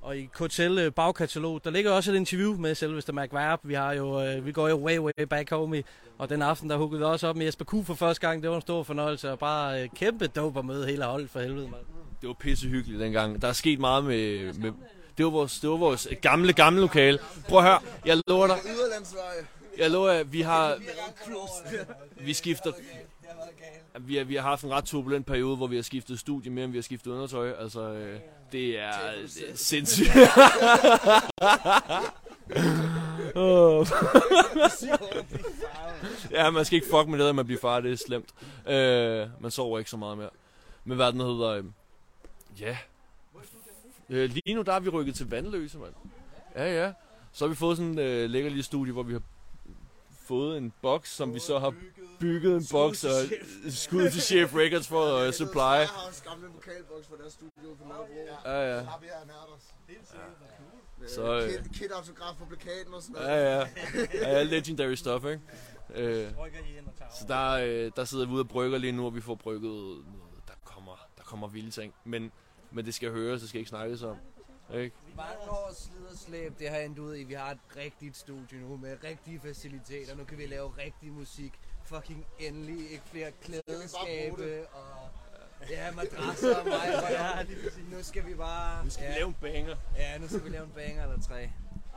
Og 0.04 0.16
i 0.16 0.28
KTL 0.32 0.78
øh, 0.78 0.92
bagkatalog, 0.92 1.64
der 1.64 1.70
ligger 1.70 1.90
også 1.90 2.12
et 2.12 2.16
interview 2.16 2.56
med 2.56 2.74
selveste 2.74 3.12
Mac 3.12 3.28
Verb. 3.32 3.60
Vi, 3.62 3.74
har 3.74 3.92
jo, 3.92 4.22
øh, 4.24 4.46
vi 4.46 4.52
går 4.52 4.68
jo 4.68 4.76
way, 4.76 4.98
way 4.98 5.24
back, 5.30 5.50
homie. 5.50 5.84
Og 6.18 6.28
den 6.28 6.42
aften, 6.42 6.70
der 6.70 6.76
huggede 6.76 6.98
vi 6.98 7.04
også 7.04 7.26
op 7.26 7.36
med 7.36 7.44
Jesper 7.44 7.64
Q 7.64 7.86
for 7.86 7.94
første 7.94 8.26
gang. 8.26 8.42
Det 8.42 8.50
var 8.50 8.56
en 8.56 8.62
stor 8.62 8.82
fornøjelse. 8.82 9.30
Og 9.30 9.38
bare 9.38 9.82
øh, 9.82 9.88
kæmpe 9.96 10.26
dope 10.26 10.58
at 10.58 10.64
møde 10.64 10.86
hele 10.86 11.04
holdet 11.04 11.30
for 11.30 11.40
helvede, 11.40 11.68
mand. 11.68 11.82
Det 12.20 12.26
var 12.26 12.34
pisse 12.34 12.68
hyggeligt 12.68 13.00
dengang. 13.00 13.42
Der 13.42 13.48
er 13.48 13.52
sket 13.52 13.78
meget 13.80 14.04
med... 14.04 14.52
med 14.52 14.72
det 15.18 15.24
var, 15.24 15.30
vores, 15.30 15.60
det 15.60 15.70
var 15.70 15.76
vores 15.76 16.08
gamle, 16.22 16.52
gamle 16.52 16.80
lokale. 16.80 17.18
Prøv 17.48 17.58
at 17.58 17.64
høre, 17.64 17.80
jeg 18.06 18.20
lover 18.26 18.46
dig. 18.46 18.56
Jeg 19.78 19.90
lover, 19.90 20.10
at 20.10 20.32
vi 20.32 20.40
har... 20.40 20.78
Vi 22.20 22.32
skifter... 22.32 22.72
Vi 24.00 24.16
har, 24.16 24.24
vi 24.24 24.34
har 24.34 24.42
haft 24.42 24.64
en 24.64 24.70
ret 24.70 24.84
turbulent 24.84 25.26
periode, 25.26 25.56
hvor 25.56 25.66
vi 25.66 25.76
har 25.76 25.82
skiftet 25.82 26.18
studie 26.18 26.52
mere, 26.52 26.64
end 26.64 26.72
vi 26.72 26.78
har 26.78 26.82
skiftet 26.82 27.10
undertøj. 27.10 27.52
Altså, 27.52 27.80
øh, 27.80 28.20
det 28.52 28.78
er, 28.78 28.86
er 28.86 29.26
sindssygt. 29.54 30.08
Ja, 36.30 36.50
man 36.50 36.64
skal 36.64 36.76
ikke 36.76 36.88
fuck 36.88 37.08
med 37.08 37.18
det, 37.18 37.28
at 37.28 37.34
man 37.34 37.44
bliver 37.44 37.60
far. 37.60 37.80
Det 37.80 37.92
er 37.92 37.96
slemt. 37.96 38.34
Øh, 38.66 39.42
man 39.42 39.50
sover 39.50 39.78
ikke 39.78 39.90
så 39.90 39.96
meget 39.96 40.18
mere. 40.18 40.30
Men 40.84 40.96
hvad 40.96 41.12
den 41.12 41.20
hedder... 41.20 41.48
Øh, 41.48 41.64
ja. 42.60 42.76
Øh, 44.08 44.30
lige 44.30 44.54
nu, 44.54 44.62
der 44.62 44.72
er 44.72 44.80
vi 44.80 44.88
rykket 44.88 45.14
til 45.14 45.30
vandløse, 45.30 45.78
mand. 45.78 45.92
Ja, 46.56 46.84
ja. 46.84 46.92
Så 47.32 47.44
har 47.44 47.48
vi 47.48 47.54
fået 47.54 47.76
sådan 47.76 47.92
en 47.92 47.98
øh, 47.98 48.30
lækker 48.30 48.50
lille 48.50 48.62
studie, 48.62 48.92
hvor 48.92 49.02
vi 49.02 49.12
har 49.12 49.22
fået 50.26 50.58
en 50.58 50.72
boks, 50.82 51.10
som 51.14 51.34
vi 51.34 51.38
så 51.38 51.58
har 51.58 51.74
bygget 52.20 52.56
en 52.56 52.66
boks 52.70 53.04
og 53.04 53.12
skud 53.68 54.10
til 54.10 54.22
Chef 54.22 54.54
Records 54.54 54.88
for 54.88 55.04
at 55.04 55.28
uh, 55.28 55.34
supply. 55.34 55.58
Jeg 55.58 55.88
har 55.88 56.08
også 56.08 56.24
gamle 56.24 56.46
vokalboks 56.46 57.06
fra 57.06 57.16
deres 57.22 57.32
studio 57.32 57.74
på 57.74 57.84
Nørrebro. 57.88 58.40
Ja, 58.44 58.76
ja. 58.76 58.82
Har 58.82 58.98
vi 59.00 59.06
her 59.06 59.26
nærmest. 59.26 59.74
Så, 61.14 61.40
øh, 61.40 61.48
Kid, 61.48 61.58
kid 61.74 61.88
autograf 61.96 62.36
på 62.38 62.44
plakaten 62.44 62.94
og 62.94 63.02
sådan 63.02 63.14
noget. 63.14 63.28
Ja, 63.28 63.60
ja. 63.60 63.66
Ja, 64.38 64.42
legendary 64.42 64.94
stuff, 64.94 65.24
ikke? 65.24 65.40
Øh, 65.94 66.30
så 67.18 67.24
der, 67.28 67.50
øh, 67.50 67.90
der 67.96 68.04
sidder 68.04 68.26
vi 68.26 68.32
ude 68.32 68.40
og 68.42 68.48
brygger 68.48 68.78
lige 68.78 68.92
nu, 68.92 69.06
og 69.06 69.14
vi 69.14 69.20
får 69.20 69.34
brygget 69.34 69.62
noget. 69.62 70.04
Der 70.46 70.52
kommer, 70.64 71.06
der 71.16 71.22
kommer 71.22 71.48
vilde 71.48 71.70
ting. 71.70 71.94
Men, 72.04 72.32
men 72.70 72.84
det 72.84 72.94
skal 72.94 73.10
høres, 73.10 73.40
det 73.40 73.48
skal 73.48 73.58
ikke 73.58 73.68
snakkes 73.68 74.02
om. 74.02 74.16
Ikke? 74.74 74.96
Mange 75.16 75.50
års 75.50 75.76
slid 75.76 76.06
og 76.12 76.16
slæb, 76.18 76.58
det 76.58 76.68
har 76.68 76.76
endt 76.78 76.98
ud 76.98 77.16
i, 77.16 77.24
vi 77.24 77.34
har 77.34 77.50
et 77.50 77.58
rigtigt 77.76 78.16
studie 78.16 78.58
nu 78.60 78.76
med 78.76 78.96
rigtige 79.04 79.40
faciliteter. 79.44 80.16
Nu 80.16 80.24
kan 80.24 80.38
vi 80.38 80.46
lave 80.46 80.72
rigtig 80.78 81.12
musik. 81.12 81.52
Fucking 81.84 82.26
endelig 82.38 82.78
ikke 82.90 83.02
flere 83.12 83.30
klædeskabe 83.42 84.66
og 84.72 85.08
ja, 85.70 85.90
madrasser 85.92 86.56
og 86.56 86.66
mig. 86.66 87.02
Ja, 87.10 87.42
nu 87.96 88.02
skal 88.02 88.26
vi 88.26 88.34
bare... 88.34 88.84
Nu 88.84 88.90
skal 88.90 89.02
ja, 89.04 89.08
vi 89.10 89.14
lave 89.18 89.28
en 89.28 89.36
banger. 89.40 89.76
Ja, 89.96 90.18
nu 90.18 90.28
skal 90.28 90.44
vi 90.44 90.48
lave 90.48 90.64
en 90.64 90.70
banger 90.74 91.02
eller 91.02 91.20
tre. 91.28 91.50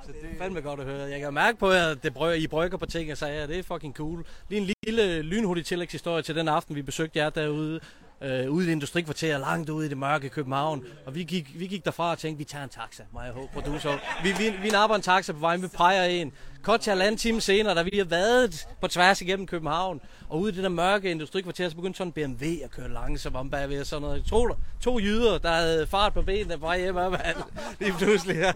Så 0.06 0.12
det 0.12 0.32
er 0.34 0.38
fandme 0.38 0.62
godt 0.62 0.80
at 0.80 0.86
høre. 0.86 1.10
Jeg 1.10 1.20
kan 1.20 1.34
mærke 1.34 1.58
på, 1.58 1.70
at 1.72 2.04
det 2.04 2.18
brø- 2.18 2.30
I 2.32 2.48
brygger 2.48 2.78
på 2.78 2.86
ting 2.86 3.12
og 3.12 3.18
sager. 3.18 3.48
Det 3.48 3.60
er 3.60 3.64
fucking 3.64 3.96
cool. 3.96 4.26
Lige 4.50 4.62
en 4.62 4.74
lille 4.86 5.22
lynhurtig 5.22 5.66
tillægshistorie 5.66 6.24
til 6.24 6.36
den 6.36 6.48
aften, 6.48 6.76
vi 6.76 6.82
besøgte 6.82 7.20
jer 7.20 7.30
derude. 7.30 7.80
Øh, 8.22 8.52
ude 8.52 8.70
i 8.70 8.72
industrikvarteret, 8.72 9.40
langt 9.40 9.70
ude 9.70 9.86
i 9.86 9.90
det 9.90 9.98
mørke 9.98 10.30
København. 10.30 10.84
Og 11.06 11.16
vi 11.16 11.24
gik, 11.24 11.60
vi 11.60 11.68
gik 11.68 11.86
derfra 11.86 12.12
og 12.12 12.18
tænkte, 12.18 12.38
vi 12.38 12.44
tager 12.44 12.64
en 12.64 12.70
taxa, 12.70 13.04
mig 13.14 13.32
og 13.32 13.44
H, 13.44 13.54
producer. 13.54 13.98
Vi, 14.24 14.32
vi, 14.32 14.54
vi 14.62 14.70
napper 14.70 14.96
en 14.96 15.02
taxa 15.02 15.34
på 15.34 15.40
vejen, 15.40 15.62
vi 15.62 15.68
peger 15.68 16.04
en. 16.04 16.34
Kort 16.64 16.80
til 16.80 16.92
halvanden 16.92 17.18
time 17.18 17.42
senere, 17.42 17.76
da 17.76 17.82
vi 17.84 17.98
har 17.98 18.06
været 18.06 18.68
på 18.82 18.88
tværs 18.88 19.22
igennem 19.22 19.48
København, 19.48 20.02
og 20.30 20.40
ude 20.40 20.52
i 20.52 20.56
det 20.56 20.64
der 20.64 20.70
mørke 20.70 21.12
industrikvarter, 21.12 21.70
så 21.70 21.76
begyndte 21.76 21.98
sådan 21.98 22.14
en 22.16 22.36
BMW 22.38 22.64
at 22.64 22.72
køre 22.72 22.90
langsomt 22.90 23.36
om 23.36 23.50
bagved 23.50 23.80
og 23.80 23.86
sådan 23.86 24.02
noget. 24.02 24.26
To, 24.26 24.50
to 24.82 25.00
jyder, 25.00 25.38
der 25.38 25.52
havde 25.52 25.88
fart 25.88 26.14
på 26.14 26.22
benene 26.22 26.58
på 26.58 26.66
vej 26.66 26.80
hjem 26.80 26.98
af. 26.98 27.36
Lige 27.80 27.94
pludselig. 27.94 28.38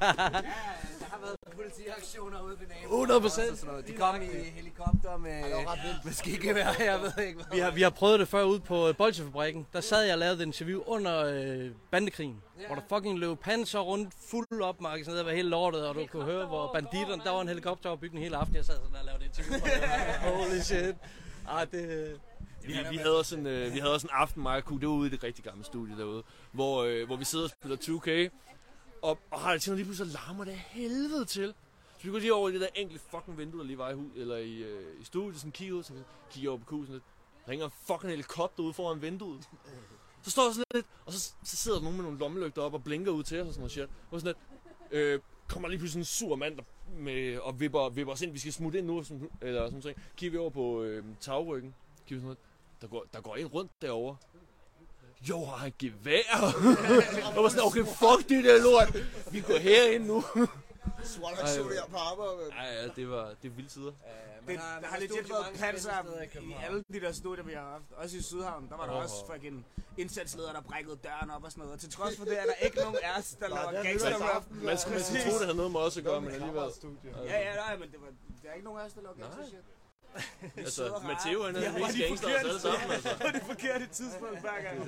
politiaktioner 1.56 2.42
ude 2.42 2.60
ved 2.60 2.68
naboen. 2.68 3.10
100 3.10 3.26
og 3.26 3.32
sådan 3.32 3.54
noget. 3.66 3.88
De 3.88 3.94
kom 3.94 4.22
i 4.22 4.26
helikopter 4.26 5.18
med, 5.18 5.44
med 6.04 6.14
skigevær, 6.14 6.68
jeg 6.80 7.00
ved 7.02 7.24
ikke 7.26 7.36
hvad. 7.36 7.46
Vi 7.54 7.60
har, 7.60 7.72
vi 7.72 7.82
har 7.82 7.90
prøvet 7.90 8.20
det 8.20 8.28
før 8.28 8.44
ude 8.44 8.60
på 8.60 8.88
øh, 8.88 8.96
Bolsjefabrikken. 8.96 9.68
Der 9.74 9.82
sad 9.82 10.04
jeg 10.04 10.14
og 10.14 10.20
lavede 10.20 10.36
et 10.42 10.46
interview 10.46 10.82
under 10.88 11.26
øh, 11.26 11.72
bandekrigen. 11.92 12.42
Ja. 12.60 12.66
Hvor 12.66 12.76
der 12.76 12.82
fucking 12.90 13.20
løb 13.20 13.40
panser 13.40 13.80
rundt, 13.80 14.14
fuld 14.30 14.62
opmarked, 14.62 15.06
sådan 15.06 15.14
noget, 15.14 15.26
var 15.26 15.32
helt 15.32 15.50
lortet, 15.50 15.88
og 15.88 15.96
du 15.96 16.06
kunne 16.12 16.26
høre, 16.26 16.48
hvor 16.48 16.74
banditterne, 16.74 17.24
der 17.24 17.32
var 17.32 17.42
en 17.42 17.48
helikopter 17.48 17.90
over 17.90 17.98
bygningen 18.00 18.24
hele 18.24 18.38
aften. 18.38 18.56
Jeg 18.56 18.66
sad 18.66 18.76
sådan 18.76 18.96
og 18.96 19.06
lavede 19.06 19.26
et 19.26 19.28
interview. 19.28 19.60
Holy 20.36 20.60
shit. 20.60 20.96
Ah, 21.48 21.68
det, 21.72 22.20
Vi, 22.64 22.74
vi, 22.90 22.98
havde 22.98 23.18
også 23.20 23.38
en, 23.38 23.48
øh, 23.48 23.74
vi 23.74 23.80
havde 23.80 23.94
også 23.94 24.08
en 24.08 24.14
aften, 24.14 24.42
mig 24.42 24.58
og 24.58 24.64
Q, 24.64 24.70
det 24.70 24.88
var 24.88 24.94
ude 24.94 25.08
i 25.08 25.12
det 25.12 25.24
rigtig 25.24 25.44
gamle 25.44 25.64
studie 25.66 25.98
derude, 25.98 26.24
hvor, 26.52 26.84
øh, 26.84 27.06
hvor 27.06 27.16
vi 27.16 27.26
sidder 27.26 27.46
og 27.46 27.52
spiller 27.52 27.78
2K, 27.78 28.30
og, 29.02 29.18
og 29.32 29.40
har 29.40 29.52
det 29.52 29.62
til, 29.62 29.72
når 29.72 29.76
lige 29.76 29.86
pludselig 29.86 30.14
larmer 30.14 30.44
det 30.44 30.54
helvede 30.54 31.26
til. 31.26 31.54
Så 31.98 32.04
vi 32.04 32.12
går 32.12 32.20
lige 32.20 32.34
over 32.34 32.50
i 32.50 32.54
det 32.54 32.62
der 32.62 32.68
enkelte 32.76 33.04
fucking 33.12 33.38
vindue, 33.38 33.60
der 33.60 33.66
lige 33.66 33.78
var 33.78 33.90
i, 33.90 33.94
hud, 33.94 34.10
eller 34.16 34.38
i, 34.38 34.58
øh, 34.58 35.02
i 35.02 35.04
studiet, 35.04 35.38
sådan 35.38 35.52
kigger 35.52 35.76
ud, 35.76 35.84
så 35.84 35.94
kigger 36.32 36.50
over 36.50 36.60
på 36.60 36.66
kusen 36.66 36.94
lidt, 36.94 37.04
ringer 37.50 37.66
en 37.66 37.72
fucking 37.72 38.10
helikopter 38.10 38.64
ude 38.64 38.74
foran 38.74 39.02
vinduet. 39.02 39.50
Så 40.22 40.32
står 40.32 40.44
der 40.44 40.52
sådan 40.52 40.64
lidt, 40.74 40.86
og 41.06 41.14
så, 41.14 41.34
så 41.44 41.56
sidder 41.58 41.78
der 41.78 41.84
nogen 41.84 41.98
med 41.98 42.04
nogle 42.04 42.20
lommelygter 42.20 42.62
op 42.62 42.74
og 42.74 42.84
blinker 42.84 43.12
ud 43.12 43.24
til 43.24 43.42
os 43.42 43.48
og 43.48 43.54
sådan 43.54 43.62
noget 43.62 43.72
shit. 43.72 43.90
Og 44.12 44.22
sådan 44.22 44.36
lidt, 44.36 44.38
øh, 44.92 45.20
kommer 45.48 45.70
lige 45.70 45.80
pludselig 45.80 46.06
sådan 46.06 46.26
en 46.26 46.30
sur 46.30 46.36
mand 46.36 46.58
der 46.58 46.64
med, 46.98 47.38
og 47.38 47.60
vipper, 47.60 47.90
vipper 47.90 48.14
os 48.14 48.22
ind, 48.22 48.32
vi 48.32 48.40
skal 48.40 48.54
smutte 48.54 48.80
ind 48.80 48.88
nu, 48.88 49.04
sådan, 49.04 49.30
eller 49.42 49.66
sådan 49.66 49.80
noget. 49.84 49.98
Kigger 50.18 50.32
vi 50.32 50.38
over 50.38 50.50
på 50.50 50.84
øh, 50.84 51.06
tagryggen, 51.20 51.76
kigger 52.08 52.16
vi 52.16 52.22
sådan 52.22 52.24
noget, 52.24 52.38
der 52.82 52.88
går, 52.88 53.06
der 53.14 53.22
går 53.22 53.36
en 53.36 53.48
rundt 53.48 53.72
derovre. 53.82 54.18
Jo, 55.30 55.46
har 55.46 55.58
han 55.58 55.74
gevær? 55.80 56.12
jeg 57.34 57.44
var 57.44 57.50
sådan, 57.50 57.66
okay, 57.66 57.86
fuck 57.86 58.30
det 58.30 58.44
der 58.44 58.64
lort. 58.64 58.90
Vi 59.34 59.40
går 59.42 59.58
herind 59.58 60.06
nu. 60.06 60.24
SWAT 61.04 61.40
aktion 61.42 61.66
hvor- 61.66 61.74
her 61.74 61.86
på 61.92 61.98
arbejde. 61.98 62.38
mand. 62.42 62.52
Ja, 62.54 62.82
ja, 62.82 62.88
det 62.96 63.10
var, 63.10 63.34
det 63.44 63.58
vilde 63.58 63.70
tider. 63.70 63.92
Det, 64.48 64.60
der 64.82 64.88
har 64.88 64.98
legit 65.00 65.30
været 65.30 65.46
panser 65.60 65.92
i 66.42 66.56
alle 66.66 66.84
de 66.94 67.00
der 67.02 67.12
studier, 67.12 67.44
vi 67.44 67.54
har 67.54 67.70
haft. 67.72 67.84
Også 67.98 68.18
i 68.18 68.22
Sydhavn, 68.22 68.70
der 68.70 68.78
var 68.78 68.86
der 68.86 68.94
også 68.94 69.16
fucking 69.34 69.66
indsatsledere, 69.98 70.54
der 70.54 70.62
brækkede 70.62 70.96
døren 71.04 71.30
op 71.32 71.44
og 71.44 71.52
sådan 71.52 71.60
noget. 71.62 71.74
Og 71.74 71.80
til 71.80 71.92
trods 71.92 72.18
for 72.18 72.26
det 72.26 72.40
er 72.42 72.46
der 72.46 72.54
ikke 72.66 72.78
nogen 72.78 72.98
af 73.04 73.20
os, 73.20 73.28
der 73.40 73.48
laver 73.48 73.60
er 73.62 73.84
gangster 73.84 74.18
rap. 74.36 74.44
Man 74.52 74.78
skulle, 74.78 74.96
man 74.96 75.04
skulle 75.06 75.24
tro, 75.24 75.32
det 75.40 75.46
havde 75.46 75.58
noget 75.58 75.72
med 75.72 75.80
os 75.80 75.98
at 75.98 76.04
gøre, 76.04 76.22
men 76.22 76.32
alligevel. 76.32 76.62
Ja, 77.26 77.40
ja, 77.50 77.56
nej, 77.56 77.78
men 77.78 77.92
det 77.92 78.00
var, 78.02 78.08
der 78.44 78.50
er 78.50 78.54
ikke 78.54 78.66
nogen 78.66 78.80
af 78.82 78.86
os, 78.86 78.94
der 78.94 79.02
laver 79.02 79.16
gangster 79.16 79.46
shit. 79.48 79.60
Altså, 80.58 81.02
Matteo 81.04 81.44
han 81.44 81.56
er 81.56 81.80
mest 81.80 81.98
gangster 81.98 82.28
os 82.28 82.34
alle 82.44 82.60
sammen, 82.60 82.92
altså. 82.92 83.10
På 83.26 83.28
det 83.34 83.42
forkerte 83.42 83.88
tidspunkt 83.88 84.40
hver 84.42 84.62
gang. 84.62 84.88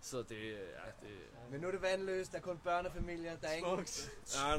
Så 0.00 0.18
det, 0.18 0.30
ja, 0.30 0.90
det... 1.00 1.08
Men 1.50 1.60
nu 1.60 1.66
er 1.66 1.70
det 1.70 1.82
vandløst, 1.82 2.32
der 2.32 2.38
er 2.38 2.42
kun 2.42 2.58
børnefamilier, 2.64 3.36
der 3.36 3.48
er 3.48 3.52
ingen 3.52 3.74
Nej, 3.74 3.84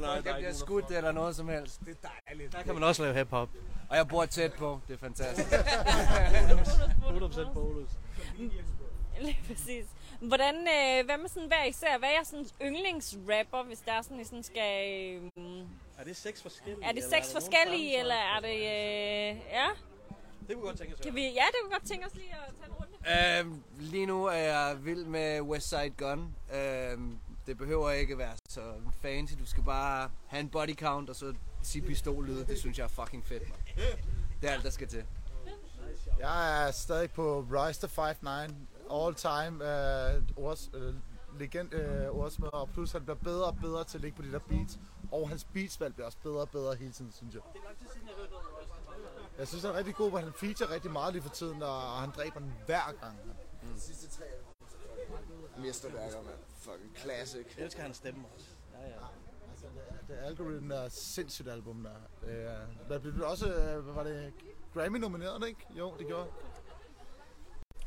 der 0.00 0.16
er 0.16 0.22
bliver 0.22 0.36
ikke 0.36 0.54
skudt 0.54 0.90
eller 0.90 1.12
noget 1.12 1.36
som 1.36 1.48
helst. 1.48 1.80
Det 1.80 1.88
er 2.02 2.08
dejligt. 2.26 2.52
der 2.52 2.62
kan 2.62 2.74
man 2.74 2.82
også 2.82 3.02
lave 3.02 3.14
hip-hop. 3.14 3.48
Og 3.90 3.96
jeg 3.96 4.08
bor 4.08 4.24
tæt 4.26 4.52
på, 4.52 4.80
det 4.88 4.94
er 4.94 4.98
fantastisk. 4.98 5.52
100% 5.52 7.52
bonus. 7.52 7.90
Lige 9.20 9.38
præcis. 9.46 9.84
Hvordan, 10.20 10.54
øh, 10.54 11.04
hvad 11.04 11.18
med 11.18 11.28
sådan 11.28 11.48
hver 11.48 11.64
især? 11.64 11.98
Hvad 11.98 12.08
er 12.08 12.12
jeres 12.12 12.28
sådan 12.28 12.46
yndlingsrapper, 12.62 13.62
hvis 13.66 13.78
der 13.78 13.92
er 13.92 14.02
sådan, 14.02 14.20
I 14.20 14.24
sådan 14.24 14.42
skal... 14.42 15.14
Øh, 15.38 15.62
Er 16.00 16.04
det 16.04 16.16
seks 16.16 16.42
forskellige? 16.42 16.84
er 16.84 16.92
det 16.92 16.96
eller 16.98 17.10
seks 17.10 17.34
nogen 17.34 17.42
forskellige, 17.42 17.98
eller 17.98 18.14
er 18.14 18.40
det... 18.40 18.54
Øh, 18.56 19.42
ja? 19.52 19.68
Det 20.48 20.56
kunne 20.56 20.66
godt 20.66 20.78
tænke 20.78 20.96
sig. 20.96 21.04
Kan 21.04 21.14
vi, 21.14 21.22
ja, 21.22 21.44
det 21.46 21.56
kunne 21.62 21.72
godt 21.72 21.86
tænke 21.86 22.06
os 22.06 22.14
lige 22.14 22.32
at 22.32 22.54
tage 22.60 22.66
en 22.66 22.74
runde. 22.74 23.40
øhm, 23.40 23.62
lige 23.78 24.06
nu 24.06 24.24
er 24.24 24.32
jeg 24.32 24.78
vild 24.84 25.04
med 25.04 25.40
Westside 25.40 25.90
Gun. 25.90 26.34
Øhm, 26.54 27.18
det 27.46 27.58
behøver 27.58 27.90
ikke 27.90 28.18
være 28.18 28.32
så 28.48 28.60
fancy. 29.02 29.34
Du 29.38 29.46
skal 29.46 29.62
bare 29.62 30.10
have 30.26 30.40
en 30.40 30.48
body 30.48 30.74
count 30.76 31.10
og 31.10 31.16
så 31.16 31.34
sige 31.62 31.82
pistollyde. 31.86 32.46
Det 32.46 32.58
synes 32.58 32.78
jeg 32.78 32.84
er 32.84 32.88
fucking 32.88 33.26
fedt. 33.26 33.42
Man. 33.48 33.58
Det 34.42 34.48
er 34.50 34.54
alt, 34.54 34.64
der 34.64 34.70
skal 34.70 34.88
til. 34.88 35.04
Jeg 36.20 36.66
er 36.66 36.70
stadig 36.70 37.10
på 37.10 37.46
Rise 37.52 37.86
the 37.86 38.02
5'9 38.02 38.52
all 38.94 39.14
time 39.14 39.64
øh, 39.70 40.22
ords, 40.36 40.70
øh, 40.74 40.94
legend 41.40 41.74
øh, 41.74 42.18
ordsmeder, 42.20 42.50
og 42.62 42.68
plus 42.68 42.92
han 42.92 43.02
bliver 43.02 43.16
bedre 43.16 43.44
og 43.44 43.56
bedre 43.60 43.84
til 43.84 43.98
at 43.98 44.02
ligge 44.02 44.16
på 44.16 44.22
de 44.22 44.32
der 44.32 44.38
beats, 44.38 44.78
og 45.12 45.28
hans 45.28 45.44
beatsvalg 45.44 45.94
bliver 45.94 46.06
også 46.06 46.18
bedre 46.22 46.40
og 46.40 46.50
bedre 46.50 46.74
hele 46.74 46.92
tiden, 46.92 47.12
synes 47.12 47.34
jeg. 47.34 47.42
Jeg 49.38 49.48
synes, 49.48 49.62
han 49.64 49.72
er 49.72 49.78
rigtig 49.78 49.94
god, 49.94 50.10
for 50.10 50.18
han 50.18 50.32
feature 50.32 50.70
rigtig 50.74 50.90
meget 50.90 51.12
lige 51.12 51.22
for 51.22 51.30
tiden, 51.30 51.62
og 51.62 52.00
han 52.00 52.10
dræber 52.10 52.40
den 52.40 52.52
hver 52.66 52.92
gang. 53.00 53.18
Sidste 53.76 54.08
tre 54.08 54.24
mesterværker, 55.58 56.22
mand. 56.22 56.36
Fucking 56.56 56.96
classic. 56.96 57.46
Jeg 57.56 57.64
elsker 57.64 57.82
hans 57.82 57.96
stemme 57.96 58.24
også. 58.34 58.46
Ja, 58.72 58.88
ja. 58.88 58.94
Altså, 59.50 59.66
det, 59.74 60.08
det 60.08 60.14
Algorithm 60.14 60.70
er 60.70 60.88
sindssygt 60.88 61.48
album 61.48 61.82
der. 61.82 62.28
Øh, 62.30 62.88
der 62.88 62.98
blev 62.98 63.14
det 63.14 63.24
også, 63.24 63.46
hvad 63.82 63.94
var 63.94 64.02
det, 64.04 64.32
Grammy 64.74 64.96
nomineret, 64.96 65.48
ikke? 65.48 65.66
Jo, 65.70 65.94
det 65.98 66.06
gjorde. 66.06 66.28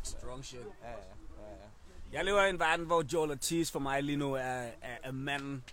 Strong 0.03 0.45
shit. 0.45 0.59
Ja, 0.83 0.91
ja. 0.91 0.97
Jeg 2.13 2.25
lever 2.25 2.43
i 2.43 2.49
en 2.49 2.59
verden, 2.59 2.85
hvor 2.85 3.05
Joel 3.13 3.31
Ortiz 3.31 3.71
for 3.71 3.79
mig 3.79 4.03
lige 4.03 4.17
nu 4.17 4.33
er, 4.33 4.41
er, 4.41 4.97
er 5.03 5.11
manden, 5.11 5.63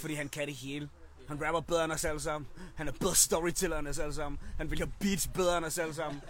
fordi 0.00 0.14
han 0.14 0.28
kan 0.28 0.46
det 0.46 0.54
hele. 0.54 0.88
Han 1.28 1.46
rapper 1.46 1.60
bedre 1.60 1.84
end 1.84 1.92
os 1.92 2.04
alle 2.04 2.20
sammen. 2.20 2.48
Han 2.74 2.88
er 2.88 2.92
bedre 2.92 3.14
storyteller 3.14 3.78
end 3.78 3.88
os 3.88 3.98
alle 3.98 4.14
sammen. 4.14 4.38
Han 4.56 4.70
vil 4.70 4.78
have 4.78 4.92
beats 5.00 5.28
bedre 5.28 5.58
end 5.58 5.66
os 5.66 5.78
alle 5.78 5.94
sammen. 5.94 6.22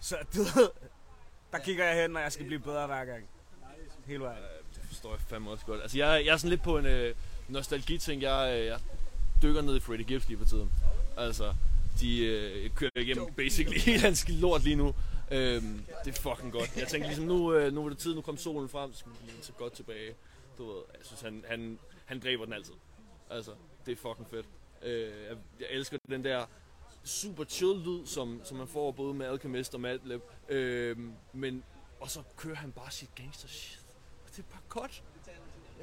Så 0.00 0.16
du 0.34 0.42
ved, 0.42 0.70
der 1.52 1.58
kigger 1.58 1.84
jeg 1.84 2.02
hen, 2.02 2.10
når 2.10 2.20
jeg 2.20 2.32
skal 2.32 2.46
blive 2.46 2.60
bedre 2.60 2.86
hver 2.86 3.04
gang. 3.04 3.24
Hele 4.06 4.20
vejen. 4.20 4.42
Det 4.74 4.82
forstår 4.86 5.10
jeg 5.10 5.20
fandme 5.20 5.50
også 5.50 5.66
godt. 5.66 5.82
Altså, 5.82 5.98
jeg, 5.98 6.22
jeg 6.26 6.32
er 6.32 6.36
sådan 6.36 6.50
lidt 6.50 6.62
på 6.62 6.78
en 6.78 6.86
øh, 6.86 7.14
nostalgi-ting. 7.48 8.22
Jeg, 8.22 8.58
øh, 8.58 8.66
jeg 8.66 8.78
dykker 9.42 9.62
ned 9.62 9.76
i 9.76 9.80
Freddie 9.80 10.06
Gibbs 10.06 10.28
lige 10.28 10.38
for 10.38 10.44
tiden. 10.44 10.72
Altså, 11.16 11.54
de 12.00 12.26
øh, 12.26 12.70
kører 12.70 12.90
igennem 12.96 13.26
basically 13.36 13.78
hele 13.86 14.00
hans 14.00 14.28
lort 14.28 14.64
lige 14.64 14.76
nu. 14.76 14.94
Øhm, 15.30 15.80
det 16.04 16.16
er 16.18 16.20
fucking 16.20 16.52
godt. 16.52 16.76
Jeg 16.76 16.88
tænker 16.88 17.06
ligesom, 17.06 17.24
nu, 17.26 17.52
øh, 17.54 17.72
nu 17.72 17.84
er 17.84 17.88
det 17.88 17.98
tid, 17.98 18.14
nu 18.14 18.20
kom 18.20 18.36
solen 18.36 18.68
frem, 18.68 18.92
så 18.92 18.98
skal 18.98 19.12
vi 19.12 19.16
lige 19.30 19.42
så 19.42 19.52
godt 19.52 19.72
tilbage. 19.72 20.14
Du 20.58 20.66
ved, 20.66 20.82
jeg 20.98 21.00
synes, 21.06 21.20
han, 21.20 21.44
han, 21.48 21.78
han 22.04 22.20
dræber 22.20 22.44
den 22.44 22.52
altid. 22.54 22.72
Altså, 23.30 23.50
det 23.86 23.92
er 23.92 23.96
fucking 23.96 24.26
fedt. 24.30 24.46
Øh, 24.82 25.00
jeg, 25.28 25.36
jeg 25.60 25.66
elsker 25.70 25.98
den 26.08 26.24
der 26.24 26.44
super 27.04 27.44
chill 27.44 27.78
lyd, 27.78 28.06
som, 28.06 28.40
som 28.44 28.56
man 28.56 28.68
får 28.68 28.90
både 28.92 29.14
med 29.14 29.26
Alchemist 29.26 29.74
og 29.74 29.80
Madlib. 29.80 30.20
Øh, 30.48 30.96
men, 31.32 31.62
og 32.00 32.10
så 32.10 32.20
kører 32.36 32.54
han 32.56 32.72
bare 32.72 32.90
sit 32.90 33.10
gangster 33.14 33.48
shit. 33.48 33.80
Og 34.24 34.30
det 34.36 34.38
er 34.38 34.42
bare 34.52 34.62
godt. 34.68 35.02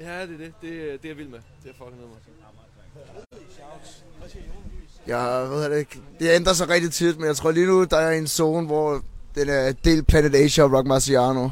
Ja, 0.00 0.22
det 0.26 0.34
er 0.34 0.38
det. 0.38 0.54
Det, 0.62 0.70
er- 0.82 0.92
det 0.96 1.04
er 1.04 1.08
jeg 1.08 1.18
vild 1.18 1.28
med. 1.28 1.40
Det 1.62 1.70
er 1.70 1.74
fucking 1.74 1.96
ned 2.00 2.06
med. 2.06 2.16
Jeg 5.06 5.50
ved 5.50 5.70
det 5.70 5.78
ikke. 5.78 6.00
Det 6.20 6.34
ændrer 6.34 6.52
sig 6.52 6.68
rigtig 6.68 6.92
tit, 6.92 7.16
men 7.18 7.26
jeg 7.26 7.36
tror 7.36 7.50
lige 7.50 7.66
nu, 7.66 7.84
der 7.84 7.96
er 7.96 8.12
en 8.18 8.26
zone, 8.26 8.66
hvor 8.66 9.02
den 9.34 9.48
er 9.48 9.72
del 9.72 10.04
Planet 10.04 10.34
Asia 10.34 10.64
og 10.64 10.72
Rock 10.72 10.86
Marciano. 10.86 11.48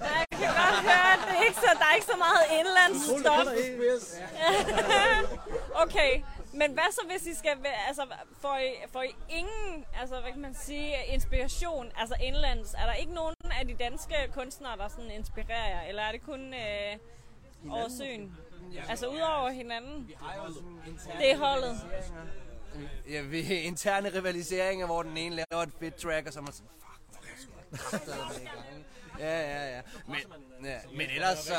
Jeg 0.00 0.26
kan 0.30 0.48
godt 0.48 0.80
høre, 0.88 1.12
det 1.26 1.38
er 1.38 1.44
ikke 1.48 1.60
så, 1.60 1.70
der 1.78 1.84
er 1.90 1.94
ikke 1.94 2.06
så 2.06 2.16
meget 2.18 2.44
indlandsstof. 2.58 3.46
okay, 5.84 6.22
men 6.52 6.72
hvad 6.72 6.92
så 6.92 7.00
hvis 7.10 7.26
I 7.26 7.34
skal, 7.38 7.50
altså 7.88 8.02
får 8.40 8.56
I, 8.56 8.70
får 8.92 9.02
I 9.02 9.14
ingen, 9.28 9.84
altså 10.00 10.20
hvad 10.20 10.32
kan 10.32 10.40
man 10.40 10.54
sige, 10.54 10.94
inspiration, 11.08 11.86
altså 11.98 12.14
indlands? 12.22 12.74
Er 12.74 12.86
der 12.86 12.92
ikke 12.92 13.14
nogen 13.14 13.34
af 13.60 13.66
de 13.66 13.74
danske 13.74 14.14
kunstnere, 14.34 14.76
der 14.76 14.88
sådan 14.88 15.10
inspirerer 15.10 15.68
jer, 15.68 15.82
eller 15.88 16.02
er 16.02 16.12
det 16.12 16.22
kun 16.26 16.54
øh, 16.54 17.70
over 17.70 17.88
søen? 17.98 18.36
Altså 18.88 19.06
udover 19.06 19.50
hinanden? 19.50 20.10
Det 21.18 21.30
er 21.32 21.36
holdet. 21.36 21.76
Ja, 23.08 23.22
vi 23.22 23.40
interne 23.40 24.14
rivaliseringer, 24.14 24.86
hvor 24.86 25.02
den 25.02 25.16
ene 25.16 25.36
laver 25.36 25.62
et 25.62 25.72
fedt 25.80 25.94
track, 25.94 26.26
og 26.26 26.32
så 26.32 26.38
er 26.38 26.42
man 26.42 26.52
sådan, 26.52 26.70
fuck, 26.78 28.08
er 28.08 28.14
jeg? 28.14 28.54
Ja, 29.18 29.40
ja, 29.40 29.76
ja. 29.76 29.82
Men, 30.06 30.16
ja, 30.64 30.78
men 30.96 31.10
ellers 31.10 31.38
så, 31.38 31.54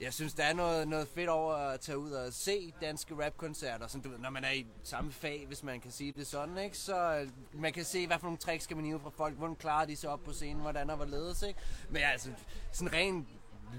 jeg 0.00 0.12
synes, 0.12 0.34
der 0.34 0.44
er 0.44 0.52
noget, 0.52 0.88
noget 0.88 1.08
fedt 1.08 1.28
over 1.28 1.54
at 1.54 1.80
tage 1.80 1.98
ud 1.98 2.10
og 2.10 2.32
se 2.32 2.72
danske 2.80 3.14
rapkoncerter, 3.24 3.86
sådan, 3.86 4.02
du 4.02 4.08
ved, 4.08 4.18
når 4.18 4.30
man 4.30 4.44
er 4.44 4.50
i 4.50 4.66
samme 4.82 5.12
fag, 5.12 5.44
hvis 5.46 5.62
man 5.62 5.80
kan 5.80 5.90
sige 5.90 6.12
det 6.12 6.26
sådan, 6.26 6.58
ikke? 6.58 6.78
Så 6.78 7.28
man 7.52 7.72
kan 7.72 7.84
se, 7.84 8.06
hvad 8.06 8.18
for 8.18 8.26
nogle 8.26 8.38
tricks 8.38 8.64
skal 8.64 8.76
man 8.76 8.86
hive 8.86 9.00
fra 9.00 9.10
folk, 9.10 9.34
hvordan 9.34 9.56
klarer 9.56 9.86
de 9.86 9.96
sig 9.96 10.10
op 10.10 10.20
på 10.24 10.32
scenen, 10.32 10.62
hvordan 10.62 10.90
og 10.90 10.96
hvorledes, 10.96 11.42
ikke? 11.42 11.60
Men 11.90 12.02
altså, 12.02 12.30
sådan 12.72 12.92
ren 12.92 13.28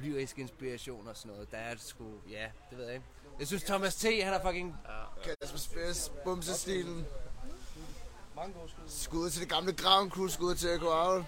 lyrisk 0.03 0.39
inspiration 0.39 1.07
og 1.07 1.17
sådan 1.17 1.31
noget, 1.31 1.51
der 1.51 1.57
er 1.57 1.75
sgu, 1.77 2.03
ja, 2.29 2.47
det 2.69 2.77
ved 2.77 2.85
jeg 2.85 2.93
ikke. 2.93 3.05
Jeg 3.39 3.47
synes, 3.47 3.63
Thomas 3.63 3.95
T., 3.95 4.03
han 4.03 4.33
er 4.33 4.41
fucking 4.41 4.75
Kasper 5.23 5.57
Spids, 5.57 6.11
bumsestilen. 6.23 7.05
Skud 8.87 9.29
til 9.29 9.41
det 9.41 9.49
gamle 9.49 9.73
Ground 9.73 10.11
Crew, 10.11 10.27
skud 10.27 10.55
til 10.55 10.69
Echo 10.69 10.87
Owl. 10.87 11.25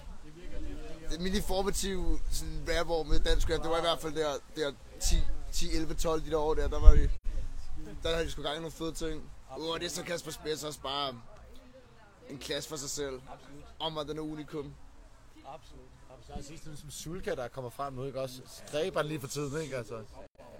Det 1.10 1.20
mini 1.20 1.40
formative 1.40 2.18
sådan 2.30 2.66
rapår 2.68 3.02
med 3.02 3.20
dansk 3.20 3.50
rap, 3.50 3.62
det 3.62 3.70
var 3.70 3.78
i 3.78 3.80
hvert 3.80 3.98
fald 3.98 4.14
der, 4.14 4.34
der 4.56 4.72
10, 5.00 5.16
10, 5.52 5.76
11, 5.76 5.94
12 5.94 6.24
de 6.24 6.30
der 6.30 6.38
år 6.38 6.54
der, 6.54 6.68
der 6.68 6.80
var 6.80 6.90
de, 6.90 7.10
der 8.02 8.12
havde 8.14 8.26
de 8.26 8.30
sgu 8.30 8.42
gang 8.42 8.56
i 8.56 8.58
nogle 8.58 8.72
fede 8.72 8.92
ting. 8.92 9.30
Uh, 9.58 9.68
og 9.68 9.80
det 9.80 9.86
er 9.86 9.90
så 9.90 10.02
Kasper 10.02 10.30
Spids 10.30 10.64
også 10.64 10.80
bare 10.80 11.20
en 12.28 12.38
klasse 12.38 12.68
for 12.68 12.76
sig 12.76 12.90
selv. 12.90 13.20
Om 13.78 13.98
at 13.98 14.08
den 14.08 14.18
er 14.18 14.22
unikum. 14.22 14.74
Der 16.28 16.34
er 16.34 16.42
sidst 16.42 16.64
som 16.64 16.90
Sulka, 16.90 17.34
der 17.34 17.48
kommer 17.48 17.70
frem 17.70 17.92
nu, 17.92 18.04
ikke 18.04 18.20
også? 18.20 18.42
Dræber 18.72 19.02
lige 19.02 19.20
for 19.20 19.28
tiden, 19.28 19.62
ikke? 19.62 19.76
Altså, 19.76 20.04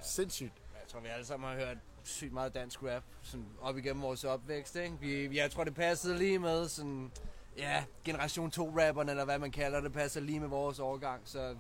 sindssygt. 0.03 0.53
Jeg 0.97 1.03
tror, 1.03 1.09
vi 1.09 1.15
alle 1.15 1.27
sammen 1.27 1.49
har 1.49 1.57
hørt 1.57 1.77
sygt 2.05 2.33
meget 2.33 2.55
dansk 2.55 2.83
rap 2.83 3.03
sådan 3.23 3.47
op 3.63 3.79
igennem 3.79 4.03
vores 4.03 4.25
opvækst, 4.25 4.77
ikke? 4.77 4.97
Vi, 5.01 5.27
vi- 5.27 5.37
jeg 5.39 5.51
tror, 5.51 5.65
det 5.65 5.75
passede 5.75 6.19
lige 6.19 6.39
med 6.39 6.69
sådan, 6.69 7.13
ja, 7.59 7.85
generation 8.05 8.51
2 8.51 8.79
rapperne, 8.79 9.11
eller 9.11 9.25
hvad 9.25 9.39
man 9.39 9.51
kalder 9.51 9.81
det, 9.81 9.93
passer 9.93 10.21
lige 10.21 10.41
med 10.41 10.49
vores 10.49 10.79
årgang, 10.79 11.21
så 11.25 11.55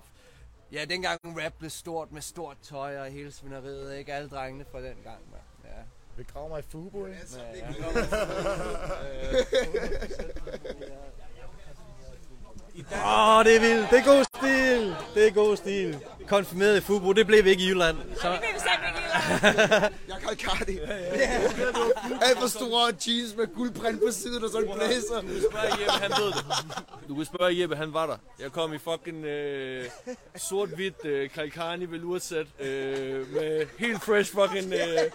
ja, 0.73 0.85
dengang 0.85 1.21
rap 1.25 1.53
blev 1.59 1.71
stort 1.71 2.13
med 2.13 2.23
stort 2.23 2.57
tøj 2.63 2.99
og 3.01 3.07
hele 3.07 3.33
svineriet, 3.33 3.97
ikke? 3.99 4.13
Alle 4.15 4.29
drengene 4.29 4.65
fra 4.73 4.79
den 4.79 4.97
gang, 5.05 5.19
man. 5.31 5.41
Ja. 5.65 5.83
Begrav 6.17 6.49
mig 6.49 6.59
i 6.59 6.63
Fubo, 6.71 7.07
ikke? 7.07 7.19
Ja, 7.37 7.59
ja. 7.59 7.75
Åh, 12.93 13.37
oh, 13.39 13.45
det 13.45 13.57
er 13.57 13.61
vildt. 13.61 13.91
Det 13.91 13.99
er 13.99 14.05
god 14.05 14.25
stil. 14.25 14.97
Det 15.15 15.29
er 15.29 15.33
god 15.33 15.57
stil. 15.57 15.99
Konfirmeret 16.29 16.77
i 16.77 16.81
Fubo, 16.81 17.13
det 17.13 17.27
blev 17.27 17.45
vi 17.45 17.51
ikke 17.51 17.63
i 17.63 17.69
Jylland. 17.69 17.97
Så 17.97 18.29
Det 18.33 18.41
vil 18.41 18.41
vi 18.43 18.47
ikke 18.47 18.59
i 18.59 19.06
Jeg 20.11 20.17
kan 20.29 20.37
Cardi. 20.37 20.79
Alt 22.23 22.39
for 22.39 22.47
store 22.47 22.93
jeans 23.07 23.37
med 23.37 23.55
guldprint 23.55 24.01
på 24.01 24.13
siden 24.13 24.45
og 24.45 24.51
sådan 24.51 24.69
en 24.69 24.75
blazer. 24.75 25.21
Du 25.21 25.27
kan 25.27 25.43
spørge 25.51 25.81
Jeppe, 25.81 25.93
han 26.01 26.11
ved 26.11 26.33
det. 26.33 26.45
Du 27.09 27.15
kan 27.15 27.25
spørge 27.25 27.61
Jeppe, 27.61 27.77
han 27.77 27.93
var 27.93 28.07
der. 28.07 28.17
Jeg 28.39 28.53
kom 28.53 28.75
i 28.75 28.79
fucking 28.79 29.25
øh, 29.25 29.85
sort-hvidt 30.37 31.05
øh, 31.05 31.31
Kalkani 31.31 31.85
velursæt 31.85 32.47
øh, 32.61 33.33
med 33.33 33.67
helt 33.79 34.03
fresh 34.03 34.33
fucking 34.33 34.73
øh, 34.73 35.11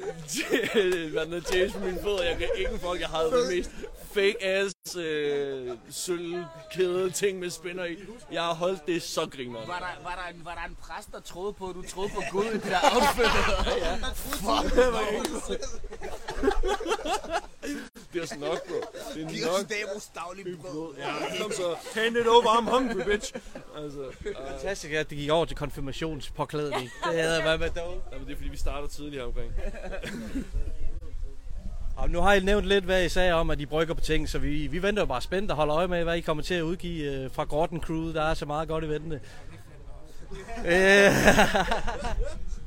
hvad 1.12 1.26
den 1.26 1.32
hedder, 1.32 1.72
på 1.72 1.78
mine 1.78 1.98
fødder. 2.02 2.24
Jeg 2.24 2.36
kan 2.38 2.48
ikke 2.56 2.70
fuck, 2.70 3.00
jeg 3.00 3.08
havde 3.08 3.30
det 3.32 3.56
mest 3.56 3.70
fake 4.14 4.44
ass 4.44 4.96
øh, 4.96 5.76
sølvkæde 5.90 7.10
ting 7.10 7.38
med 7.38 7.50
spænder 7.50 7.84
i. 7.84 7.96
Jeg 8.32 8.42
har 8.42 8.54
holdt 8.54 8.86
det 8.86 9.02
så 9.02 9.26
grineren. 9.26 9.68
Var 9.68 9.78
der, 9.78 10.04
var, 10.08 10.22
der 10.24 10.34
en, 10.34 10.44
var 10.44 10.54
der 10.54 10.64
en 10.68 10.76
præst, 10.80 11.12
der 11.12 11.20
troede 11.20 11.52
på, 11.52 11.68
at 11.68 11.74
du 11.74 11.82
troede 11.82 12.10
på 12.14 12.22
Gud 12.32 12.44
i 12.44 12.52
det 12.52 12.62
der 12.62 12.78
outfit? 12.94 13.24
Ja. 13.50 13.98
Det 18.12 18.22
er 18.22 18.26
så 18.26 18.34
nok, 18.40 18.68
bro. 18.68 18.74
Det 19.14 19.24
er 19.24 19.28
Giv 19.30 19.44
nok. 19.44 19.54
os 19.54 19.64
Damos 19.64 20.10
daglige 20.14 20.56
brød. 20.56 20.94
Ja, 20.98 21.42
kom 21.42 21.52
så. 21.52 21.76
Hand 22.00 22.16
it 22.16 22.26
over, 22.26 22.42
I'm 22.42 22.70
hungry, 22.70 23.04
bitch. 23.04 23.34
Altså, 23.76 23.98
uh, 23.98 24.14
fantastisk, 24.48 24.92
at 24.92 25.10
det 25.10 25.18
gik 25.18 25.30
over 25.30 25.44
til 25.44 25.56
konfirmationspåklædning. 25.56 26.82
Det 27.12 27.22
havde 27.22 27.44
været 27.44 27.60
med 27.60 27.70
dog. 27.70 28.02
jamen, 28.12 28.26
det 28.26 28.32
er 28.32 28.36
fordi, 28.36 28.48
vi 28.48 28.56
starter 28.56 28.88
tidligere 28.88 29.24
omkring. 29.26 29.52
Og 31.96 32.10
nu 32.10 32.20
har 32.20 32.34
I 32.34 32.40
nævnt 32.40 32.66
lidt, 32.66 32.84
hvad 32.84 33.04
I 33.04 33.08
sagde 33.08 33.32
om, 33.32 33.50
at 33.50 33.60
I 33.60 33.66
brygger 33.66 33.94
på 33.94 34.00
ting, 34.00 34.28
så 34.28 34.38
vi, 34.38 34.66
vi 34.66 34.82
venter 34.82 35.02
jo 35.02 35.06
bare 35.06 35.22
spændt 35.22 35.50
og 35.50 35.56
holder 35.56 35.76
øje 35.76 35.88
med, 35.88 36.04
hvad 36.04 36.16
I 36.16 36.20
kommer 36.20 36.42
til 36.42 36.54
at 36.54 36.62
udgive 36.62 37.12
øh, 37.12 37.30
fra 37.30 37.44
Grotten 37.44 37.80
Crew. 37.80 38.12
Der 38.12 38.22
er 38.22 38.34
så 38.34 38.46
meget 38.46 38.68
godt 38.68 38.84
i 38.84 38.88
ventende. 38.88 39.20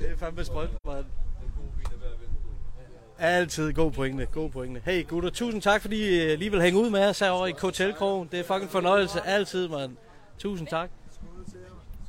Det 0.00 0.10
er 0.10 0.16
fandme 0.16 0.44
sprødt, 0.44 0.70
mand. 0.86 1.04
Altid 3.18 3.72
god 3.72 3.90
pointe, 3.92 4.26
god 4.26 4.50
pointe. 4.50 4.82
Hey 4.84 5.06
gutter, 5.08 5.30
tusind 5.30 5.62
tak, 5.62 5.80
fordi 5.80 5.96
I 5.96 6.32
øh, 6.32 6.38
lige 6.38 6.50
vil 6.50 6.62
hænge 6.62 6.80
ud 6.80 6.90
med 6.90 7.08
os 7.08 7.18
herovre 7.18 7.50
i 7.50 7.54
Hotelkrogen. 7.60 8.28
Det 8.32 8.40
er 8.40 8.44
fucking 8.44 8.70
fornøjelse, 8.70 9.20
altid, 9.20 9.68
mand. 9.68 9.96
Tusind 10.38 10.68
tak. 10.68 10.90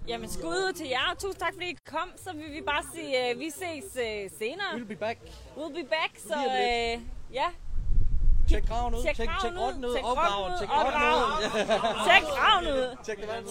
Jamen, 0.07 0.29
skud 0.29 0.47
ud 0.49 0.73
til 0.73 0.87
jer, 0.87 1.15
tusind 1.19 1.39
tak, 1.39 1.53
fordi 1.53 1.69
I 1.69 1.77
kom. 1.85 2.11
Så 2.15 2.33
vil 2.33 2.51
vi 2.51 2.61
bare 2.65 2.83
sige, 2.95 3.33
uh, 3.33 3.39
vi 3.39 3.49
ses 3.49 3.85
uh, 3.95 4.37
senere. 4.39 4.71
We'll 4.73 4.87
be 4.87 4.95
back. 4.95 5.19
We'll 5.57 5.73
be 5.81 5.87
back, 5.89 6.11
så 6.17 6.35
uh, 6.35 7.01
ja. 7.33 7.45
Tjek 8.49 8.67
graven 8.67 8.95
ud, 8.95 9.01
Tjek 9.03 9.15
tjek, 9.15 9.27
graven 9.27 9.41
tjek 9.41 9.51
ud, 9.51 9.57
grotten 9.57 9.85
ud, 9.85 9.93
tjek 9.93 10.03
og 10.03 10.15
grotten 10.15 10.31
graven, 10.31 10.51
ud, 10.51 10.57
tjek 10.59 10.69
grotten 10.69 11.01
ud. 11.07 11.27
Tjek 12.05 12.23
graven 12.37 12.67
ud. 12.77 12.87
Tjek 13.05 13.17
det 13.17 13.27
vand. 13.27 13.45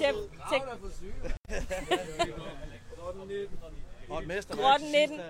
Og 4.11 4.19
et 4.19 4.27
mesterværk. 4.27 4.81
19. 4.81 5.21